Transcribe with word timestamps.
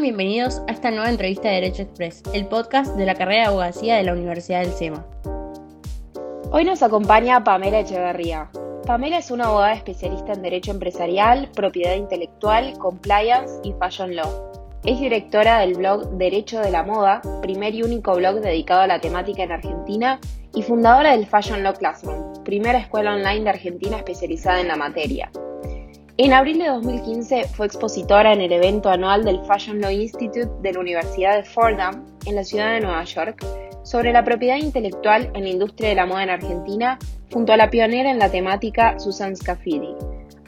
Bienvenidos 0.00 0.62
a 0.68 0.72
esta 0.72 0.90
nueva 0.90 1.08
entrevista 1.08 1.48
de 1.48 1.54
Derecho 1.54 1.82
Express, 1.82 2.22
el 2.34 2.46
podcast 2.46 2.94
de 2.96 3.06
la 3.06 3.14
carrera 3.14 3.42
de 3.42 3.48
abogacía 3.48 3.96
de 3.96 4.04
la 4.04 4.12
Universidad 4.12 4.60
del 4.60 4.72
SEMA. 4.72 5.04
Hoy 6.52 6.64
nos 6.64 6.82
acompaña 6.82 7.42
Pamela 7.42 7.80
Echeverría. 7.80 8.50
Pamela 8.86 9.18
es 9.18 9.30
una 9.30 9.46
abogada 9.46 9.72
especialista 9.72 10.34
en 10.34 10.42
Derecho 10.42 10.70
Empresarial, 10.70 11.50
Propiedad 11.54 11.96
Intelectual, 11.96 12.74
Compliance 12.78 13.54
y 13.64 13.72
Fashion 13.72 14.14
Law. 14.14 14.28
Es 14.84 15.00
directora 15.00 15.60
del 15.60 15.74
blog 15.74 16.10
Derecho 16.10 16.60
de 16.60 16.70
la 16.70 16.84
Moda, 16.84 17.22
primer 17.40 17.74
y 17.74 17.82
único 17.82 18.14
blog 18.14 18.40
dedicado 18.40 18.82
a 18.82 18.86
la 18.86 19.00
temática 19.00 19.42
en 19.42 19.52
Argentina, 19.52 20.20
y 20.54 20.62
fundadora 20.62 21.12
del 21.12 21.26
Fashion 21.26 21.62
Law 21.62 21.74
Classroom, 21.74 22.44
primera 22.44 22.78
escuela 22.78 23.14
online 23.14 23.44
de 23.44 23.50
Argentina 23.50 23.96
especializada 23.96 24.60
en 24.60 24.68
la 24.68 24.76
materia. 24.76 25.30
En 26.18 26.32
abril 26.32 26.58
de 26.58 26.68
2015 26.68 27.44
fue 27.48 27.66
expositora 27.66 28.32
en 28.32 28.40
el 28.40 28.50
evento 28.50 28.88
anual 28.88 29.22
del 29.22 29.44
Fashion 29.44 29.82
Law 29.82 29.90
Institute 29.90 30.48
de 30.62 30.72
la 30.72 30.80
Universidad 30.80 31.36
de 31.36 31.44
Fordham, 31.44 32.06
en 32.24 32.36
la 32.36 32.42
ciudad 32.42 32.72
de 32.72 32.80
Nueva 32.80 33.04
York, 33.04 33.44
sobre 33.82 34.14
la 34.14 34.24
propiedad 34.24 34.56
intelectual 34.56 35.30
en 35.34 35.42
la 35.42 35.50
industria 35.50 35.90
de 35.90 35.94
la 35.94 36.06
moda 36.06 36.22
en 36.22 36.30
Argentina, 36.30 36.98
junto 37.30 37.52
a 37.52 37.58
la 37.58 37.68
pionera 37.68 38.10
en 38.10 38.18
la 38.18 38.30
temática 38.30 38.98
Susan 38.98 39.36
Scafidi. 39.36 39.94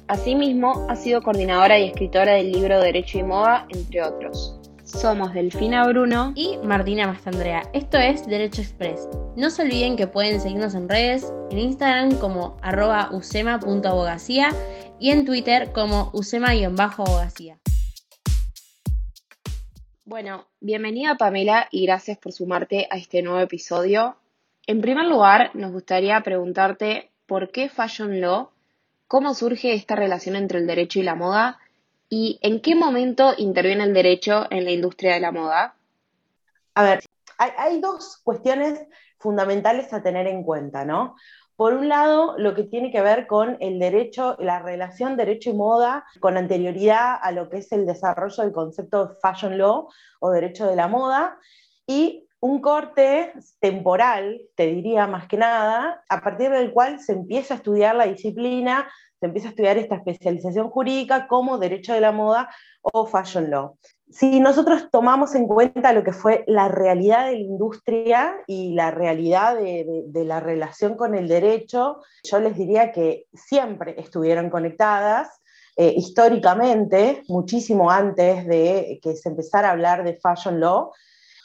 Asimismo, 0.06 0.86
ha 0.88 0.96
sido 0.96 1.20
coordinadora 1.20 1.78
y 1.78 1.88
escritora 1.88 2.32
del 2.32 2.50
libro 2.50 2.80
Derecho 2.80 3.18
y 3.18 3.24
Moda, 3.24 3.66
entre 3.68 4.02
otros. 4.02 4.57
Somos 4.88 5.34
Delfina 5.34 5.86
Bruno 5.86 6.32
y 6.34 6.56
Martina 6.64 7.06
Mastandrea. 7.06 7.62
Esto 7.74 7.98
es 7.98 8.26
Derecho 8.26 8.62
Express. 8.62 9.06
No 9.36 9.50
se 9.50 9.62
olviden 9.62 9.96
que 9.96 10.06
pueden 10.06 10.40
seguirnos 10.40 10.74
en 10.74 10.88
redes, 10.88 11.30
en 11.50 11.58
Instagram 11.58 12.18
como 12.18 12.56
arroba 12.62 13.10
usema.abogacía 13.12 14.48
y 14.98 15.10
en 15.10 15.26
Twitter 15.26 15.72
como 15.72 16.10
usema-abogacía. 16.14 17.58
Bueno, 20.06 20.46
bienvenida 20.58 21.16
Pamela 21.16 21.68
y 21.70 21.84
gracias 21.84 22.16
por 22.16 22.32
sumarte 22.32 22.88
a 22.90 22.96
este 22.96 23.22
nuevo 23.22 23.40
episodio. 23.40 24.16
En 24.66 24.80
primer 24.80 25.04
lugar, 25.04 25.50
nos 25.54 25.70
gustaría 25.70 26.18
preguntarte 26.22 27.10
por 27.26 27.52
qué 27.52 27.68
Fashion 27.68 28.22
Law, 28.22 28.48
cómo 29.06 29.34
surge 29.34 29.74
esta 29.74 29.96
relación 29.96 30.34
entre 30.34 30.60
el 30.60 30.66
derecho 30.66 30.98
y 30.98 31.02
la 31.02 31.14
moda 31.14 31.58
y 32.08 32.38
en 32.42 32.60
qué 32.60 32.74
momento 32.74 33.34
interviene 33.36 33.84
el 33.84 33.94
derecho 33.94 34.46
en 34.50 34.64
la 34.64 34.70
industria 34.70 35.14
de 35.14 35.20
la 35.20 35.32
moda. 35.32 35.74
A 36.74 36.82
ver, 36.82 37.00
hay, 37.38 37.80
dos 37.80 38.20
cuestiones 38.22 38.80
fundamentales 39.18 39.92
a 39.92 40.02
tener 40.02 40.26
en 40.26 40.42
cuenta, 40.42 40.84
¿no? 40.84 41.16
Por 41.56 41.74
un 41.74 41.88
lado, 41.88 42.36
lo 42.38 42.54
que 42.54 42.62
tiene 42.62 42.92
que 42.92 43.00
ver 43.00 43.26
con 43.26 43.56
el 43.60 43.80
derecho, 43.80 44.36
la 44.38 44.60
relación 44.60 45.16
derecho 45.16 45.50
y 45.50 45.54
moda 45.54 46.04
con 46.20 46.36
anterioridad 46.36 47.18
a 47.20 47.32
lo 47.32 47.48
que 47.50 47.58
es 47.58 47.72
el 47.72 47.84
desarrollo 47.84 48.44
del 48.44 48.52
concepto 48.52 49.06
de 49.06 49.14
fashion 49.20 49.58
law 49.58 49.88
o 50.20 50.30
derecho 50.30 50.68
de 50.68 50.76
la 50.76 50.86
moda, 50.86 51.36
y 51.86 52.28
un 52.40 52.60
corte 52.60 53.32
temporal, 53.58 54.40
te 54.54 54.66
diría 54.66 55.08
más 55.08 55.26
que 55.26 55.36
nada, 55.36 56.04
a 56.08 56.20
partir 56.20 56.50
del 56.50 56.72
cual 56.72 57.00
se 57.00 57.12
empieza 57.12 57.54
a 57.54 57.56
estudiar 57.56 57.96
la 57.96 58.06
disciplina, 58.06 58.88
se 59.20 59.26
empieza 59.26 59.48
a 59.48 59.50
estudiar 59.50 59.78
esta 59.78 59.96
especialización 59.96 60.70
jurídica 60.70 61.26
como 61.26 61.58
derecho 61.58 61.92
de 61.92 62.00
la 62.00 62.12
moda 62.12 62.48
o 62.82 63.06
fashion 63.06 63.50
law 63.50 63.76
si 64.10 64.40
nosotros 64.40 64.88
tomamos 64.90 65.34
en 65.34 65.46
cuenta 65.46 65.92
lo 65.92 66.02
que 66.02 66.12
fue 66.12 66.44
la 66.46 66.68
realidad 66.68 67.26
de 67.26 67.32
la 67.32 67.38
industria 67.38 68.36
y 68.46 68.74
la 68.74 68.90
realidad 68.90 69.56
de, 69.56 70.24
la 70.24 70.40
relación 70.40 70.96
con 70.96 71.14
el 71.14 71.28
derecho, 71.28 72.00
yo 72.24 72.40
les 72.40 72.56
diría 72.56 72.92
que 72.92 73.26
siempre 73.34 73.94
estuvieron 73.98 74.50
conectadas. 74.50 75.28
Eh, 75.76 75.94
históricamente, 75.96 77.22
muchísimo 77.28 77.90
antes 77.90 78.46
de 78.46 78.98
que 79.00 79.14
se 79.14 79.28
empezara 79.28 79.68
a 79.68 79.72
hablar 79.72 80.02
de 80.02 80.18
fashion 80.18 80.58
law, 80.58 80.90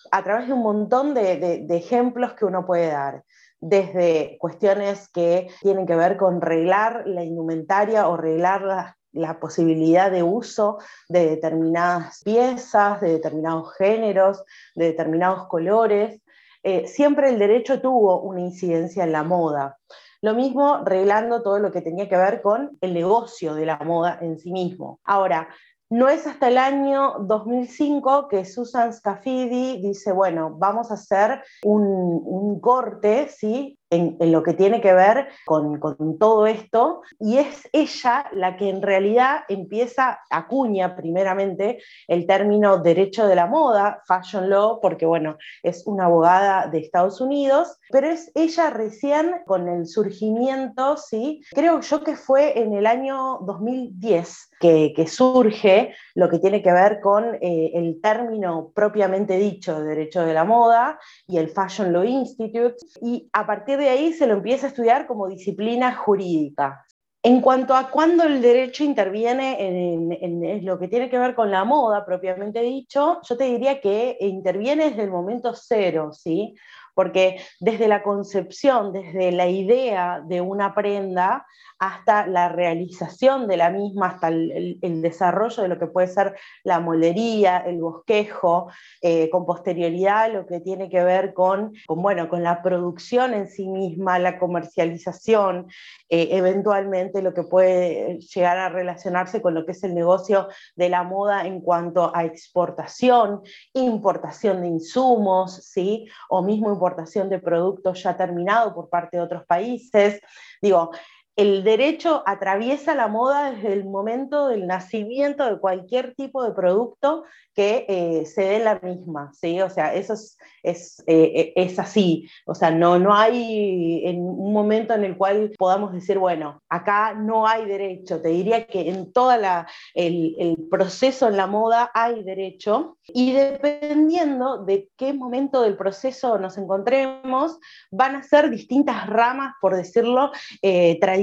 a 0.09 0.23
través 0.23 0.47
de 0.47 0.53
un 0.53 0.63
montón 0.63 1.13
de, 1.13 1.37
de 1.67 1.77
ejemplos 1.77 2.33
que 2.33 2.45
uno 2.45 2.65
puede 2.65 2.87
dar 2.87 3.23
desde 3.63 4.37
cuestiones 4.39 5.07
que 5.07 5.47
tienen 5.61 5.85
que 5.85 5.95
ver 5.95 6.17
con 6.17 6.41
reglar 6.41 7.03
la 7.05 7.23
indumentaria 7.23 8.09
o 8.09 8.17
reglar 8.17 8.95
la 9.13 9.39
posibilidad 9.39 10.11
de 10.11 10.21
uso 10.21 10.79
de 11.07 11.29
determinadas 11.29 12.21
piezas, 12.25 12.99
de 12.99 13.13
determinados 13.13 13.73
géneros, 13.77 14.43
de 14.75 14.87
determinados 14.87 15.47
colores. 15.47 16.21
Eh, 16.61 16.87
siempre 16.87 17.29
el 17.29 17.39
derecho 17.39 17.79
tuvo 17.79 18.21
una 18.21 18.41
incidencia 18.41 19.05
en 19.05 19.13
la 19.13 19.23
moda. 19.23 19.77
Lo 20.21 20.33
mismo 20.33 20.83
reglando 20.83 21.41
todo 21.41 21.59
lo 21.59 21.71
que 21.71 21.81
tenía 21.81 22.09
que 22.09 22.17
ver 22.17 22.41
con 22.41 22.77
el 22.81 22.93
negocio 22.93 23.53
de 23.53 23.65
la 23.65 23.77
moda 23.77 24.17
en 24.21 24.39
sí 24.39 24.51
mismo. 24.51 24.99
Ahora, 25.05 25.47
no 25.93 26.09
es 26.09 26.25
hasta 26.25 26.47
el 26.47 26.57
año 26.57 27.19
2005 27.19 28.27
que 28.27 28.45
Susan 28.45 28.91
Scafidi 28.91 29.79
dice, 29.79 30.11
bueno, 30.11 30.55
vamos 30.57 30.89
a 30.89 30.95
hacer 30.95 31.43
un, 31.63 31.83
un 31.83 32.59
corte, 32.59 33.29
¿sí? 33.29 33.77
En, 33.93 34.31
lo 34.31 34.43
que 34.43 34.53
tiene 34.53 34.81
que 34.81 34.93
ver 34.93 35.27
con, 35.45 35.79
todo 36.17 36.47
esto, 36.47 37.01
y 37.19 37.37
es 37.37 37.69
ella 37.71 38.25
la 38.33 38.57
que 38.57 38.69
en 38.69 38.81
realidad 38.81 39.41
empieza, 39.47 40.19
acuña 40.29 40.95
primeramente 40.95 41.79
el 42.07 42.25
término 42.25 42.77
derecho 42.77 43.27
de 43.27 43.35
la 43.35 43.45
moda, 43.45 44.01
fashion 44.07 44.49
law, 44.49 44.79
porque 44.81 45.05
bueno, 45.05 45.37
es 45.61 45.85
una 45.85 46.05
abogada 46.05 46.67
de 46.67 46.79
Estados 46.79 47.21
Unidos, 47.21 47.79
pero 47.89 48.07
es 48.07 48.31
ella 48.35 48.69
recién 48.69 49.41
con 49.45 49.67
el 49.67 49.87
surgimiento, 49.87 50.97
¿sí? 50.97 51.41
creo 51.51 51.79
yo 51.81 52.03
que 52.03 52.15
fue 52.15 52.59
en 52.59 52.73
el 52.73 52.85
año 52.85 53.39
2010 53.41 54.49
que, 54.59 55.05
surge 55.07 55.93
lo 56.15 56.29
que 56.29 56.39
tiene 56.39 56.61
que 56.63 56.71
ver 56.71 57.01
con 57.01 57.35
eh, 57.41 57.71
el 57.73 57.99
término 58.01 58.71
propiamente 58.73 59.37
dicho 59.37 59.79
de 59.79 59.89
derecho 59.89 60.25
de 60.25 60.33
la 60.33 60.45
moda 60.45 60.99
y 61.27 61.37
el 61.37 61.49
Fashion 61.49 61.91
Law 61.91 62.03
Institute, 62.03 62.75
y 63.01 63.29
a 63.33 63.45
partir 63.45 63.77
de 63.77 63.82
de 63.83 63.89
ahí 63.89 64.13
se 64.13 64.27
lo 64.27 64.33
empieza 64.33 64.65
a 64.65 64.69
estudiar 64.69 65.05
como 65.05 65.27
disciplina 65.27 65.95
jurídica. 65.95 66.85
En 67.25 67.39
cuanto 67.39 67.73
a 67.73 67.89
cuándo 67.89 68.23
el 68.23 68.41
derecho 68.41 68.83
interviene 68.83 69.55
en, 69.59 70.65
lo 70.65 70.77
que 70.77 70.89
tiene 70.89 71.09
que 71.09 71.17
ver 71.17 71.35
con 71.35 71.51
la 71.51 71.63
moda 71.63 72.05
propiamente 72.05 72.61
dicho, 72.61 73.21
yo 73.23 73.37
te 73.37 73.45
diría 73.45 73.79
que 73.79 74.17
interviene 74.19 74.89
desde 74.89 75.03
el 75.03 75.09
momento 75.09 75.53
cero, 75.53 76.11
¿sí? 76.11 76.53
Porque 76.93 77.37
desde 77.59 77.87
la 77.87 78.03
concepción, 78.03 78.93
desde 78.93 79.31
la 79.31 79.47
idea 79.47 80.21
de 80.25 80.41
una 80.41 80.75
prenda, 80.75 81.45
hasta 81.79 82.27
la 82.27 82.47
realización 82.49 83.47
de 83.47 83.57
la 83.57 83.69
misma, 83.69 84.07
hasta 84.07 84.29
el, 84.29 84.79
desarrollo 85.01 85.63
de 85.63 85.69
lo 85.69 85.77
que 85.77 85.87
puede 85.87 86.07
ser 86.07 86.35
la 86.63 86.79
molería, 86.79 87.57
el 87.57 87.81
bosquejo, 87.81 88.71
eh, 89.01 89.29
con 89.29 89.45
posterioridad 89.45 90.31
lo 90.31 90.45
que 90.45 90.61
tiene 90.61 90.89
que 90.89 91.03
ver 91.03 91.33
con, 91.33 91.73
bueno, 91.89 92.29
con 92.29 92.41
la 92.41 92.61
producción 92.61 93.33
en 93.33 93.49
sí 93.49 93.67
misma, 93.67 94.17
la 94.17 94.39
comercialización, 94.39 95.67
eh, 96.09 96.29
eventualmente 96.31 97.21
lo 97.21 97.33
que 97.33 97.43
puede 97.43 98.19
llegar 98.19 98.57
a 98.57 98.69
relacionarse 98.69 99.41
con 99.41 99.53
lo 99.53 99.65
que 99.65 99.73
es 99.73 99.83
el 99.83 99.93
negocio 99.93 100.47
de 100.75 100.89
la 100.89 101.03
moda 101.03 101.45
en 101.45 101.59
cuanto 101.59 102.15
a 102.15 102.23
exportación, 102.23 103.41
importación 103.73 104.61
de 104.61 104.67
insumos, 104.67 105.55
¿sí? 105.55 106.07
o 106.29 106.41
mismo 106.41 106.69
importación 106.83 107.29
de 107.29 107.39
productos 107.39 108.03
ya 108.03 108.17
terminados 108.17 108.73
por 108.73 108.89
parte 108.89 109.15
de 109.15 109.23
otros 109.23 109.45
países. 109.45 110.19
Digo, 110.61 110.91
el 111.35 111.63
derecho 111.63 112.21
atraviesa 112.25 112.93
la 112.93 113.07
moda 113.07 113.51
desde 113.51 113.73
el 113.73 113.85
momento 113.85 114.47
del 114.47 114.67
nacimiento 114.67 115.45
de 115.49 115.59
cualquier 115.59 116.13
tipo 116.13 116.43
de 116.43 116.51
producto 116.51 117.23
que 117.55 117.85
eh, 117.87 118.25
se 118.25 118.43
dé 118.43 118.59
la 118.59 118.79
misma, 118.79 119.31
¿sí? 119.33 119.59
O 119.61 119.69
sea, 119.69 119.93
eso 119.93 120.13
es, 120.13 120.37
es, 120.61 121.03
eh, 121.07 121.53
es, 121.55 121.79
así. 121.79 122.29
O 122.45 122.53
sea, 122.53 122.71
no, 122.71 122.99
no 122.99 123.15
hay 123.15 124.03
en 124.05 124.21
un 124.21 124.53
momento 124.53 124.93
en 124.93 125.03
el 125.03 125.17
cual 125.17 125.51
podamos 125.57 125.93
decir, 125.93 126.17
bueno, 126.17 126.61
acá 126.69 127.13
no 127.13 127.47
hay 127.47 127.65
derecho. 127.65 128.21
Te 128.21 128.29
diría 128.29 128.65
que 128.65 128.89
en 128.89 129.11
todo 129.11 129.31
el, 129.33 130.35
el 130.37 130.57
proceso 130.69 131.27
en 131.27 131.37
la 131.37 131.47
moda 131.47 131.91
hay 131.93 132.23
derecho 132.23 132.97
y 133.07 133.33
dependiendo 133.33 134.63
de 134.63 134.89
qué 134.97 135.13
momento 135.13 135.61
del 135.61 135.77
proceso 135.77 136.37
nos 136.37 136.57
encontremos, 136.57 137.59
van 137.91 138.15
a 138.15 138.23
ser 138.23 138.49
distintas 138.49 139.07
ramas, 139.07 139.53
por 139.61 139.75
decirlo, 139.75 140.31
eh, 140.61 140.99
tradicionales 140.99 141.22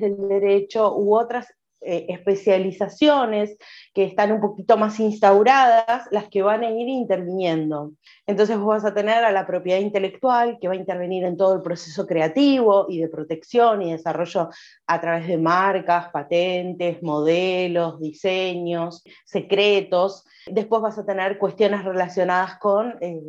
del 0.00 0.16
derecho 0.28 0.94
u 0.96 1.16
otras 1.16 1.46
eh, 1.86 2.06
especializaciones 2.08 3.56
que 3.92 4.04
están 4.04 4.32
un 4.32 4.40
poquito 4.40 4.76
más 4.76 4.98
instauradas, 5.00 6.08
las 6.10 6.28
que 6.28 6.42
van 6.42 6.62
a 6.62 6.70
ir 6.70 6.88
interviniendo. 6.88 7.92
Entonces 8.26 8.58
vas 8.58 8.84
a 8.84 8.94
tener 8.94 9.22
a 9.24 9.32
la 9.32 9.46
propiedad 9.46 9.80
intelectual 9.80 10.58
que 10.60 10.68
va 10.68 10.74
a 10.74 10.78
intervenir 10.78 11.24
en 11.24 11.36
todo 11.36 11.54
el 11.56 11.62
proceso 11.62 12.06
creativo 12.06 12.86
y 12.88 13.00
de 13.00 13.08
protección 13.08 13.82
y 13.82 13.92
desarrollo 13.92 14.48
a 14.86 15.00
través 15.00 15.26
de 15.26 15.36
marcas, 15.36 16.08
patentes, 16.10 17.02
modelos, 17.02 18.00
diseños, 18.00 19.02
secretos. 19.24 20.24
Después 20.46 20.82
vas 20.82 20.98
a 20.98 21.06
tener 21.06 21.38
cuestiones 21.38 21.84
relacionadas 21.84 22.58
con 22.58 22.96
eh, 23.00 23.20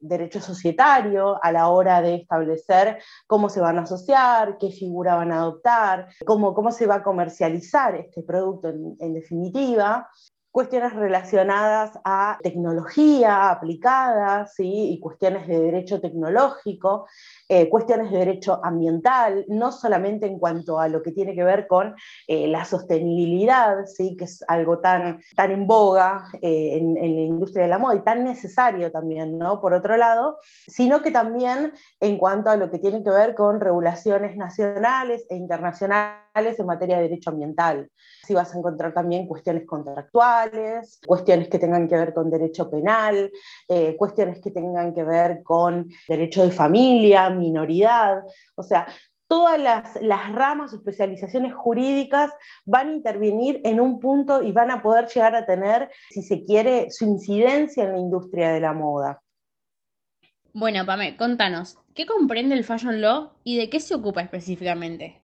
derecho 0.00 0.40
societario 0.40 1.38
a 1.42 1.52
la 1.52 1.68
hora 1.68 2.00
de 2.00 2.16
establecer 2.16 2.98
cómo 3.26 3.48
se 3.48 3.60
van 3.60 3.78
a 3.78 3.82
asociar, 3.82 4.56
qué 4.58 4.70
figura 4.70 5.16
van 5.16 5.32
a 5.32 5.38
adoptar, 5.38 6.08
cómo, 6.24 6.54
cómo 6.54 6.72
se 6.72 6.86
va 6.86 6.96
a 6.96 7.02
comercializar 7.02 8.01
este 8.02 8.22
producto 8.22 8.68
en, 8.68 9.14
definitiva. 9.14 10.08
cuestiones 10.50 10.92
relacionadas 10.92 11.98
a 12.04 12.36
tecnología 12.42 13.48
aplicada, 13.48 14.46
¿sí? 14.46 14.90
y 14.90 15.00
cuestiones 15.00 15.48
de 15.48 15.58
derecho 15.58 15.98
tecnológico, 15.98 17.06
eh, 17.48 17.70
cuestiones 17.70 18.10
de 18.10 18.18
derecho 18.18 18.60
ambiental, 18.62 19.46
no 19.48 19.72
solamente 19.72 20.26
en 20.26 20.38
cuanto 20.38 20.78
a 20.78 20.88
lo 20.88 21.02
que 21.02 21.12
tiene 21.12 21.34
que 21.34 21.42
ver 21.42 21.66
con 21.66 21.94
eh, 22.28 22.48
la 22.48 22.66
sostenibilidad, 22.66 23.86
¿sí? 23.86 24.14
que 24.14 24.24
es 24.24 24.44
algo 24.46 24.78
tan, 24.80 25.22
tan 25.34 25.52
en 25.52 25.66
boga 25.66 26.24
eh, 26.42 26.76
en, 26.76 26.98
en, 26.98 27.14
la 27.14 27.22
industria 27.22 27.62
de 27.62 27.70
la 27.70 27.78
moda 27.78 27.94
y 27.94 28.04
tan 28.04 28.22
necesario 28.22 28.92
también, 28.92 29.38
¿no? 29.38 29.58
por 29.58 29.72
otro 29.72 29.96
lado, 29.96 30.36
sino 30.66 31.00
que 31.00 31.10
también 31.10 31.72
en 31.98 32.18
cuanto 32.18 32.50
a 32.50 32.56
lo 32.56 32.70
que 32.70 32.78
tiene 32.78 33.02
que 33.02 33.10
ver 33.10 33.34
con 33.34 33.58
regulaciones 33.58 34.36
nacionales 34.36 35.24
e 35.30 35.36
internacionales 35.36 36.22
en 36.34 36.66
materia 36.66 36.96
de 36.96 37.02
derecho 37.02 37.30
ambiental. 37.30 37.90
Si 38.26 38.34
vas 38.34 38.54
a 38.54 38.58
encontrar 38.58 38.94
también 38.94 39.26
cuestiones 39.26 39.66
contractuales, 39.66 41.00
cuestiones 41.06 41.48
que 41.48 41.58
tengan 41.58 41.88
que 41.88 41.96
ver 41.96 42.14
con 42.14 42.30
derecho 42.30 42.70
penal, 42.70 43.30
cuestiones 43.98 44.40
que 44.40 44.50
tengan 44.50 44.94
que 44.94 45.04
ver 45.04 45.42
con 45.42 45.88
derecho 46.08 46.44
de 46.44 46.50
familia, 46.50 47.30
minoridad, 47.30 48.22
o 48.54 48.62
sea, 48.62 48.86
todas 49.28 49.58
las, 49.58 50.00
las, 50.02 50.30
ramas 50.32 50.74
especializaciones 50.74 51.54
jurídicas 51.54 52.30
van 52.66 52.88
a 52.88 52.92
intervenir 52.92 53.62
en 53.64 53.80
un 53.80 53.98
punto 53.98 54.42
y 54.42 54.52
van 54.52 54.70
a 54.70 54.82
poder 54.82 55.08
llegar 55.08 55.34
a 55.34 55.46
tener, 55.46 55.90
si 56.10 56.22
se 56.22 56.44
quiere, 56.44 56.90
su 56.90 57.06
incidencia 57.06 57.84
en 57.84 57.92
la 57.92 57.98
industria 57.98 58.52
de 58.52 58.60
la 58.60 58.74
moda. 58.74 59.22
Bueno, 60.52 60.84
Pame, 60.84 61.16
contanos, 61.16 61.78
¿qué 61.94 62.04
comprende 62.04 62.54
el 62.54 62.64
Fashion 62.64 63.00
Law 63.00 63.30
y 63.42 63.56
de 63.56 63.70
qué 63.70 63.80
se 63.80 63.94
ocupa 63.94 64.20
específicamente? 64.20 65.21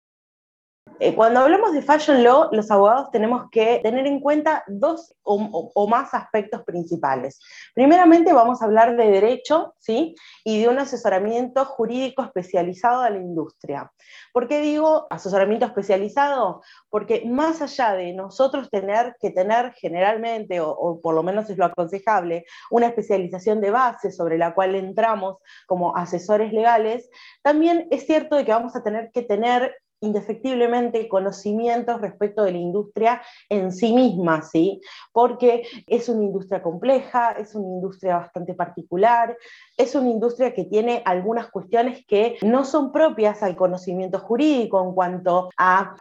Eh, 1.04 1.16
cuando 1.16 1.40
hablamos 1.40 1.74
de 1.74 1.82
Fashion 1.82 2.24
Law, 2.24 2.50
los 2.52 2.70
abogados 2.70 3.10
tenemos 3.10 3.50
que 3.52 3.80
tener 3.82 4.06
en 4.06 4.20
cuenta 4.20 4.64
dos 4.68 5.16
o, 5.24 5.88
más 5.88 6.14
aspectos 6.14 6.64
principales. 6.64 7.40
Primeramente 7.74 8.34
vamos 8.34 8.62
a 8.62 8.66
hablar 8.66 8.96
de 8.96 9.10
derecho 9.10 9.74
¿sí? 9.80 10.14
y 10.44 10.62
de 10.62 10.70
un 10.70 10.78
asesoramiento 10.78 11.66
jurídico 11.66 12.24
especializado 12.24 13.02
a 13.02 13.10
la 13.10 13.18
industria. 13.18 13.92
¿Por 14.32 14.48
qué 14.48 14.62
digo 14.62 15.08
asesoramiento 15.10 15.66
especializado? 15.66 16.62
Porque 16.92 17.24
más 17.26 17.64
allá 17.64 17.94
de 17.94 18.14
nosotros 18.14 18.70
tener 18.70 19.16
que 19.20 19.32
tener 19.32 19.74
generalmente, 19.74 20.60
o, 20.60 20.70
o 20.70 21.02
por 21.02 21.16
lo 21.16 21.24
menos 21.24 21.50
es 21.50 21.58
lo 21.58 21.66
aconsejable, 21.66 22.46
una 22.70 22.86
especialización 22.86 23.60
de 23.60 23.72
base 23.72 24.12
sobre 24.12 24.38
la 24.38 24.54
cual 24.54 24.76
entramos 24.76 25.38
como 25.66 25.98
asesores 25.98 26.54
legales, 26.54 27.10
también 27.42 27.88
es 27.90 28.06
cierto 28.06 28.36
de 28.36 28.46
que 28.46 28.52
vamos 28.52 28.76
a 28.76 28.84
tener 28.84 29.10
que 29.12 29.24
tener 29.24 29.76
indefectiblemente 30.02 31.08
conocimientos 31.08 32.02
respecto 32.02 32.44
de 32.44 32.52
la 32.52 32.58
industria 32.58 33.22
en 33.50 33.72
sí 33.72 33.94
misma, 33.94 34.42
¿sí? 34.42 34.82
Porque 35.12 35.64
es 35.88 36.10
una 36.10 36.26
industria 36.26 36.62
compleja, 36.62 37.32
es 37.32 37.56
una 37.56 37.68
industria 37.68 38.18
bastante 38.18 38.54
particular, 38.54 39.38
es 39.82 39.96
una 39.96 40.10
industria 40.10 40.54
que 40.54 40.66
tiene 40.66 41.02
algunas 41.06 41.50
cuestiones 41.50 42.06
que 42.06 42.38
no 42.44 42.64
son 42.64 42.92
propias 42.92 43.42
al 43.42 43.56
conocimiento 43.56 44.20
jurídico 44.20 44.84
en 44.84 44.94
cuanto 44.94 45.50
a, 45.58 45.96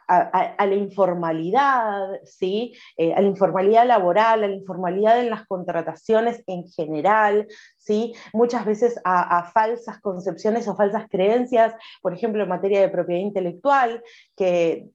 la 0.58 0.74
informalidad, 0.74 2.20
¿sí? 2.24 2.74
Eh, 2.96 3.14
a 3.14 3.20
la 3.20 3.26
informalidad 3.26 3.86
laboral, 3.86 4.44
a 4.44 4.48
la 4.48 4.54
informalidad 4.54 5.20
en 5.20 5.30
las 5.30 5.46
contrataciones 5.46 6.42
en 6.46 6.68
general, 6.68 7.46
¿sí? 7.78 8.14
muchas 8.32 8.64
veces 8.64 9.00
a, 9.04 9.50
falsas 9.52 10.00
concepciones 10.00 10.68
o 10.68 10.76
falsas 10.76 11.06
creencias, 11.08 11.74
por 12.02 12.14
ejemplo, 12.14 12.42
en 12.42 12.48
materia 12.48 12.80
de 12.80 12.88
propiedad 12.88 13.22
intelectual, 13.22 14.02
que 14.36 14.88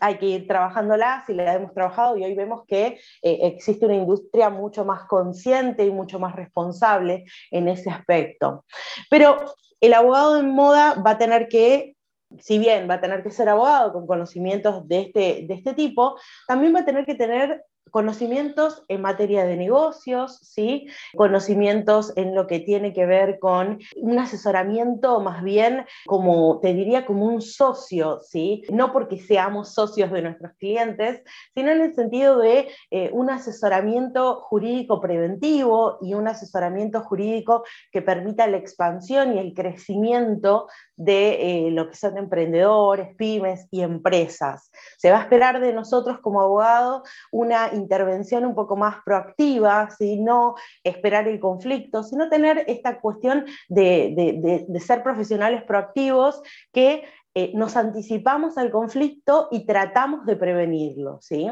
hay 0.00 0.18
que 0.18 0.26
ir 0.26 0.46
trabajándolas 0.46 1.28
y 1.28 1.34
la 1.34 1.54
hemos 1.54 1.72
trabajado 1.72 2.16
y 2.16 2.24
hoy 2.24 2.34
vemos 2.34 2.62
que 2.66 2.98
eh, 3.22 3.38
existe 3.42 3.86
una 3.86 3.94
industria 3.94 4.50
mucho 4.50 4.84
más 4.84 5.04
consciente 5.04 5.84
y 5.84 5.90
mucho 5.90 6.18
más 6.18 6.34
responsable 6.34 7.24
en 7.50 7.68
ese 7.68 7.90
aspecto. 7.90 8.64
Pero 9.08 9.36
el 9.80 9.94
abogado 9.94 10.38
en 10.38 10.50
moda 10.50 10.94
va 10.94 11.12
a 11.12 11.18
tener 11.18 11.48
que 11.48 11.94
si 12.40 12.58
bien 12.58 12.88
va 12.88 12.94
a 12.94 13.00
tener 13.00 13.22
que 13.22 13.30
ser 13.30 13.48
abogado 13.48 13.92
con 13.92 14.06
conocimientos 14.06 14.86
de 14.88 15.00
este, 15.02 15.44
de 15.46 15.54
este 15.54 15.74
tipo, 15.74 16.18
también 16.48 16.74
va 16.74 16.80
a 16.80 16.84
tener 16.84 17.04
que 17.04 17.14
tener 17.14 17.62
conocimientos 17.90 18.84
en 18.88 19.02
materia 19.02 19.44
de 19.44 19.56
negocios, 19.56 20.38
¿sí? 20.42 20.88
conocimientos 21.16 22.12
en 22.16 22.34
lo 22.34 22.46
que 22.46 22.60
tiene 22.60 22.92
que 22.92 23.06
ver 23.06 23.38
con 23.38 23.78
un 23.96 24.18
asesoramiento 24.18 25.20
más 25.20 25.42
bien 25.42 25.84
como, 26.06 26.58
te 26.60 26.74
diría, 26.74 27.06
como 27.06 27.26
un 27.26 27.40
socio, 27.40 28.20
¿sí? 28.20 28.62
no 28.70 28.92
porque 28.92 29.18
seamos 29.18 29.74
socios 29.74 30.10
de 30.10 30.22
nuestros 30.22 30.52
clientes, 30.58 31.22
sino 31.54 31.70
en 31.70 31.82
el 31.82 31.94
sentido 31.94 32.38
de 32.38 32.68
eh, 32.90 33.10
un 33.12 33.30
asesoramiento 33.30 34.40
jurídico 34.42 35.00
preventivo 35.00 35.98
y 36.00 36.14
un 36.14 36.26
asesoramiento 36.26 37.02
jurídico 37.02 37.64
que 37.92 38.02
permita 38.02 38.46
la 38.46 38.56
expansión 38.56 39.36
y 39.36 39.38
el 39.38 39.54
crecimiento 39.54 40.66
de 40.96 41.66
eh, 41.66 41.70
lo 41.70 41.88
que 41.88 41.96
son 41.96 42.16
emprendedores, 42.18 43.14
pymes 43.16 43.66
y 43.70 43.82
empresas. 43.82 44.70
Se 44.98 45.10
va 45.10 45.18
a 45.18 45.22
esperar 45.22 45.60
de 45.60 45.72
nosotros 45.72 46.18
como 46.20 46.40
abogados 46.40 47.08
una 47.30 47.73
intervención 47.74 48.44
un 48.44 48.54
poco 48.54 48.76
más 48.76 48.96
proactiva, 49.04 49.88
no 50.18 50.54
esperar 50.82 51.28
el 51.28 51.40
conflicto, 51.40 52.02
sino 52.02 52.28
tener 52.28 52.64
esta 52.66 53.00
cuestión 53.00 53.44
de, 53.68 54.66
ser 54.80 55.02
profesionales 55.02 55.62
proactivos 55.64 56.42
que 56.72 57.04
eh, 57.34 57.52
nos 57.54 57.76
anticipamos 57.76 58.58
al 58.58 58.70
conflicto 58.70 59.48
y 59.50 59.66
tratamos 59.66 60.26
de 60.26 60.36
prevenirlo. 60.36 61.18
¿sí? 61.20 61.48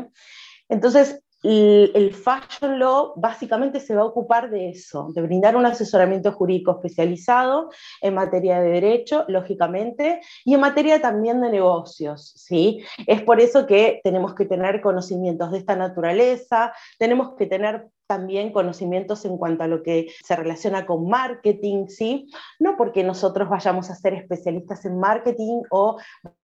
Entonces, 0.69 1.23
el 1.43 2.15
Fashion 2.15 2.79
Law 2.79 3.15
básicamente 3.17 3.81
se 3.81 3.95
va 3.95 4.03
a 4.03 4.07
ocupar 4.07 4.51
de 4.51 4.71
eso, 4.71 5.09
de 5.15 5.23
brindar 5.23 5.57
un 5.57 5.67
asesoramiento 5.67 6.33
jurídico 6.33 6.73
especializado 6.73 7.71
en 8.01 8.15
materia 8.15 8.61
de 8.61 8.71
derecho, 8.71 9.25
lógicamente, 9.29 10.21
y 10.45 10.55
en 10.55 10.61
materia 10.61 11.01
también 11.01 11.41
de 11.41 11.51
negocios, 11.51 12.33
¿sí? 12.37 12.85
Es 13.07 13.23
por 13.23 13.41
eso 13.41 13.67
que 13.67 14.01
tenemos 14.05 14.35
que 14.35 14.45
tener 14.45 14.81
conocimientos 14.81 15.51
de 15.51 15.59
esta 15.59 15.77
naturaleza, 15.77 16.73
tenemos 16.99 17.35
que 17.35 17.47
tener 17.47 17.89
también 18.13 18.53
conocimientos 18.53 19.25
en 19.25 19.39
cuanto 19.39 19.65
a 19.65 19.67
lo 19.67 19.83
que 19.83 20.09
se 20.23 20.37
relaciona 20.37 20.85
con 20.85 21.09
marketing, 21.09 21.87
¿sí? 21.89 22.29
No 22.59 22.77
porque 22.77 23.03
nosotros 23.03 23.49
vayamos 23.49 23.89
a 23.89 23.95
ser 23.95 24.13
especialistas 24.13 24.85
en 24.85 25.01
marketing 25.01 25.63
o 25.71 25.97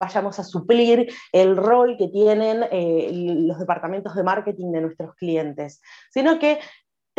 vayamos 0.01 0.39
a 0.39 0.45
suplir 0.45 1.13
el 1.33 1.59
rol 1.59 1.99
que 1.99 2.09
tienen 2.09 2.65
eh, 2.71 3.11
los 3.13 3.59
departamentos 3.59 4.15
de 4.15 4.23
marketing 4.23 4.73
de 4.73 4.81
nuestros 4.81 5.15
clientes, 5.17 5.83
sino 6.11 6.39
que 6.39 6.61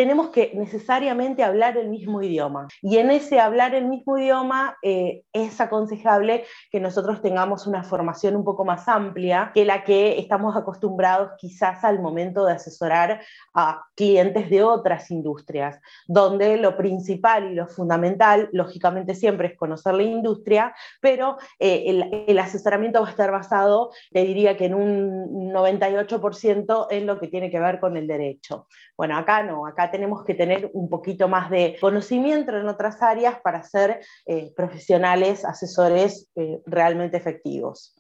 tenemos 0.01 0.29
que 0.29 0.51
necesariamente 0.55 1.43
hablar 1.43 1.77
el 1.77 1.87
mismo 1.87 2.23
idioma. 2.23 2.67
Y 2.81 2.97
en 2.97 3.11
ese 3.11 3.39
hablar 3.39 3.75
el 3.75 3.85
mismo 3.85 4.17
idioma 4.17 4.75
eh, 4.81 5.21
es 5.31 5.61
aconsejable 5.61 6.43
que 6.71 6.79
nosotros 6.79 7.21
tengamos 7.21 7.67
una 7.67 7.83
formación 7.83 8.35
un 8.35 8.43
poco 8.43 8.65
más 8.65 8.87
amplia 8.87 9.51
que 9.53 9.63
la 9.63 9.83
que 9.83 10.17
estamos 10.17 10.57
acostumbrados 10.57 11.33
quizás 11.37 11.83
al 11.83 12.01
momento 12.01 12.45
de 12.45 12.53
asesorar 12.53 13.21
a 13.53 13.83
clientes 13.95 14.49
de 14.49 14.63
otras 14.63 15.11
industrias, 15.11 15.79
donde 16.07 16.57
lo 16.57 16.75
principal 16.75 17.51
y 17.51 17.53
lo 17.53 17.67
fundamental, 17.67 18.49
lógicamente 18.53 19.13
siempre 19.13 19.49
es 19.49 19.55
conocer 19.55 19.93
la 19.93 20.01
industria, 20.01 20.73
pero 20.99 21.37
eh, 21.59 22.23
el, 22.27 22.39
asesoramiento 22.39 23.01
va 23.01 23.07
a 23.07 23.11
estar 23.11 23.29
basado, 23.29 23.91
te 24.11 24.23
diría 24.23 24.57
que 24.57 24.65
en 24.65 24.73
un 24.73 25.53
98% 25.53 26.87
en 26.89 27.05
lo 27.05 27.19
que 27.19 27.27
tiene 27.27 27.51
que 27.51 27.59
ver 27.59 27.79
con 27.79 27.97
el 27.97 28.07
derecho. 28.07 28.65
Bueno, 28.97 29.15
acá 29.15 29.43
no, 29.43 29.67
acá 29.67 29.90
tenemos 29.91 30.23
que 30.23 30.33
tener 30.33 30.69
un 30.73 30.89
poquito 30.89 31.27
más 31.27 31.49
de 31.49 31.77
conocimiento 31.79 32.55
en 32.55 32.67
otras 32.67 33.01
áreas 33.01 33.39
para 33.41 33.63
ser 33.63 34.01
eh, 34.25 34.51
profesionales, 34.55 35.45
asesores 35.45 36.29
eh, 36.35 36.59
realmente 36.65 37.17
efectivos. 37.17 37.95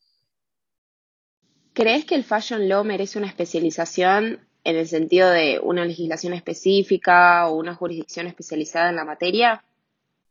¿Crees 1.73 2.05
que 2.05 2.15
el 2.15 2.23
Fashion 2.23 2.67
Law 2.67 2.83
merece 2.83 3.17
una 3.17 3.27
especialización 3.27 4.45
en 4.63 4.75
el 4.75 4.87
sentido 4.87 5.29
de 5.29 5.59
una 5.63 5.85
legislación 5.85 6.33
específica 6.33 7.47
o 7.47 7.55
una 7.55 7.75
jurisdicción 7.75 8.27
especializada 8.27 8.89
en 8.89 8.95
la 8.95 9.05
materia? 9.05 9.63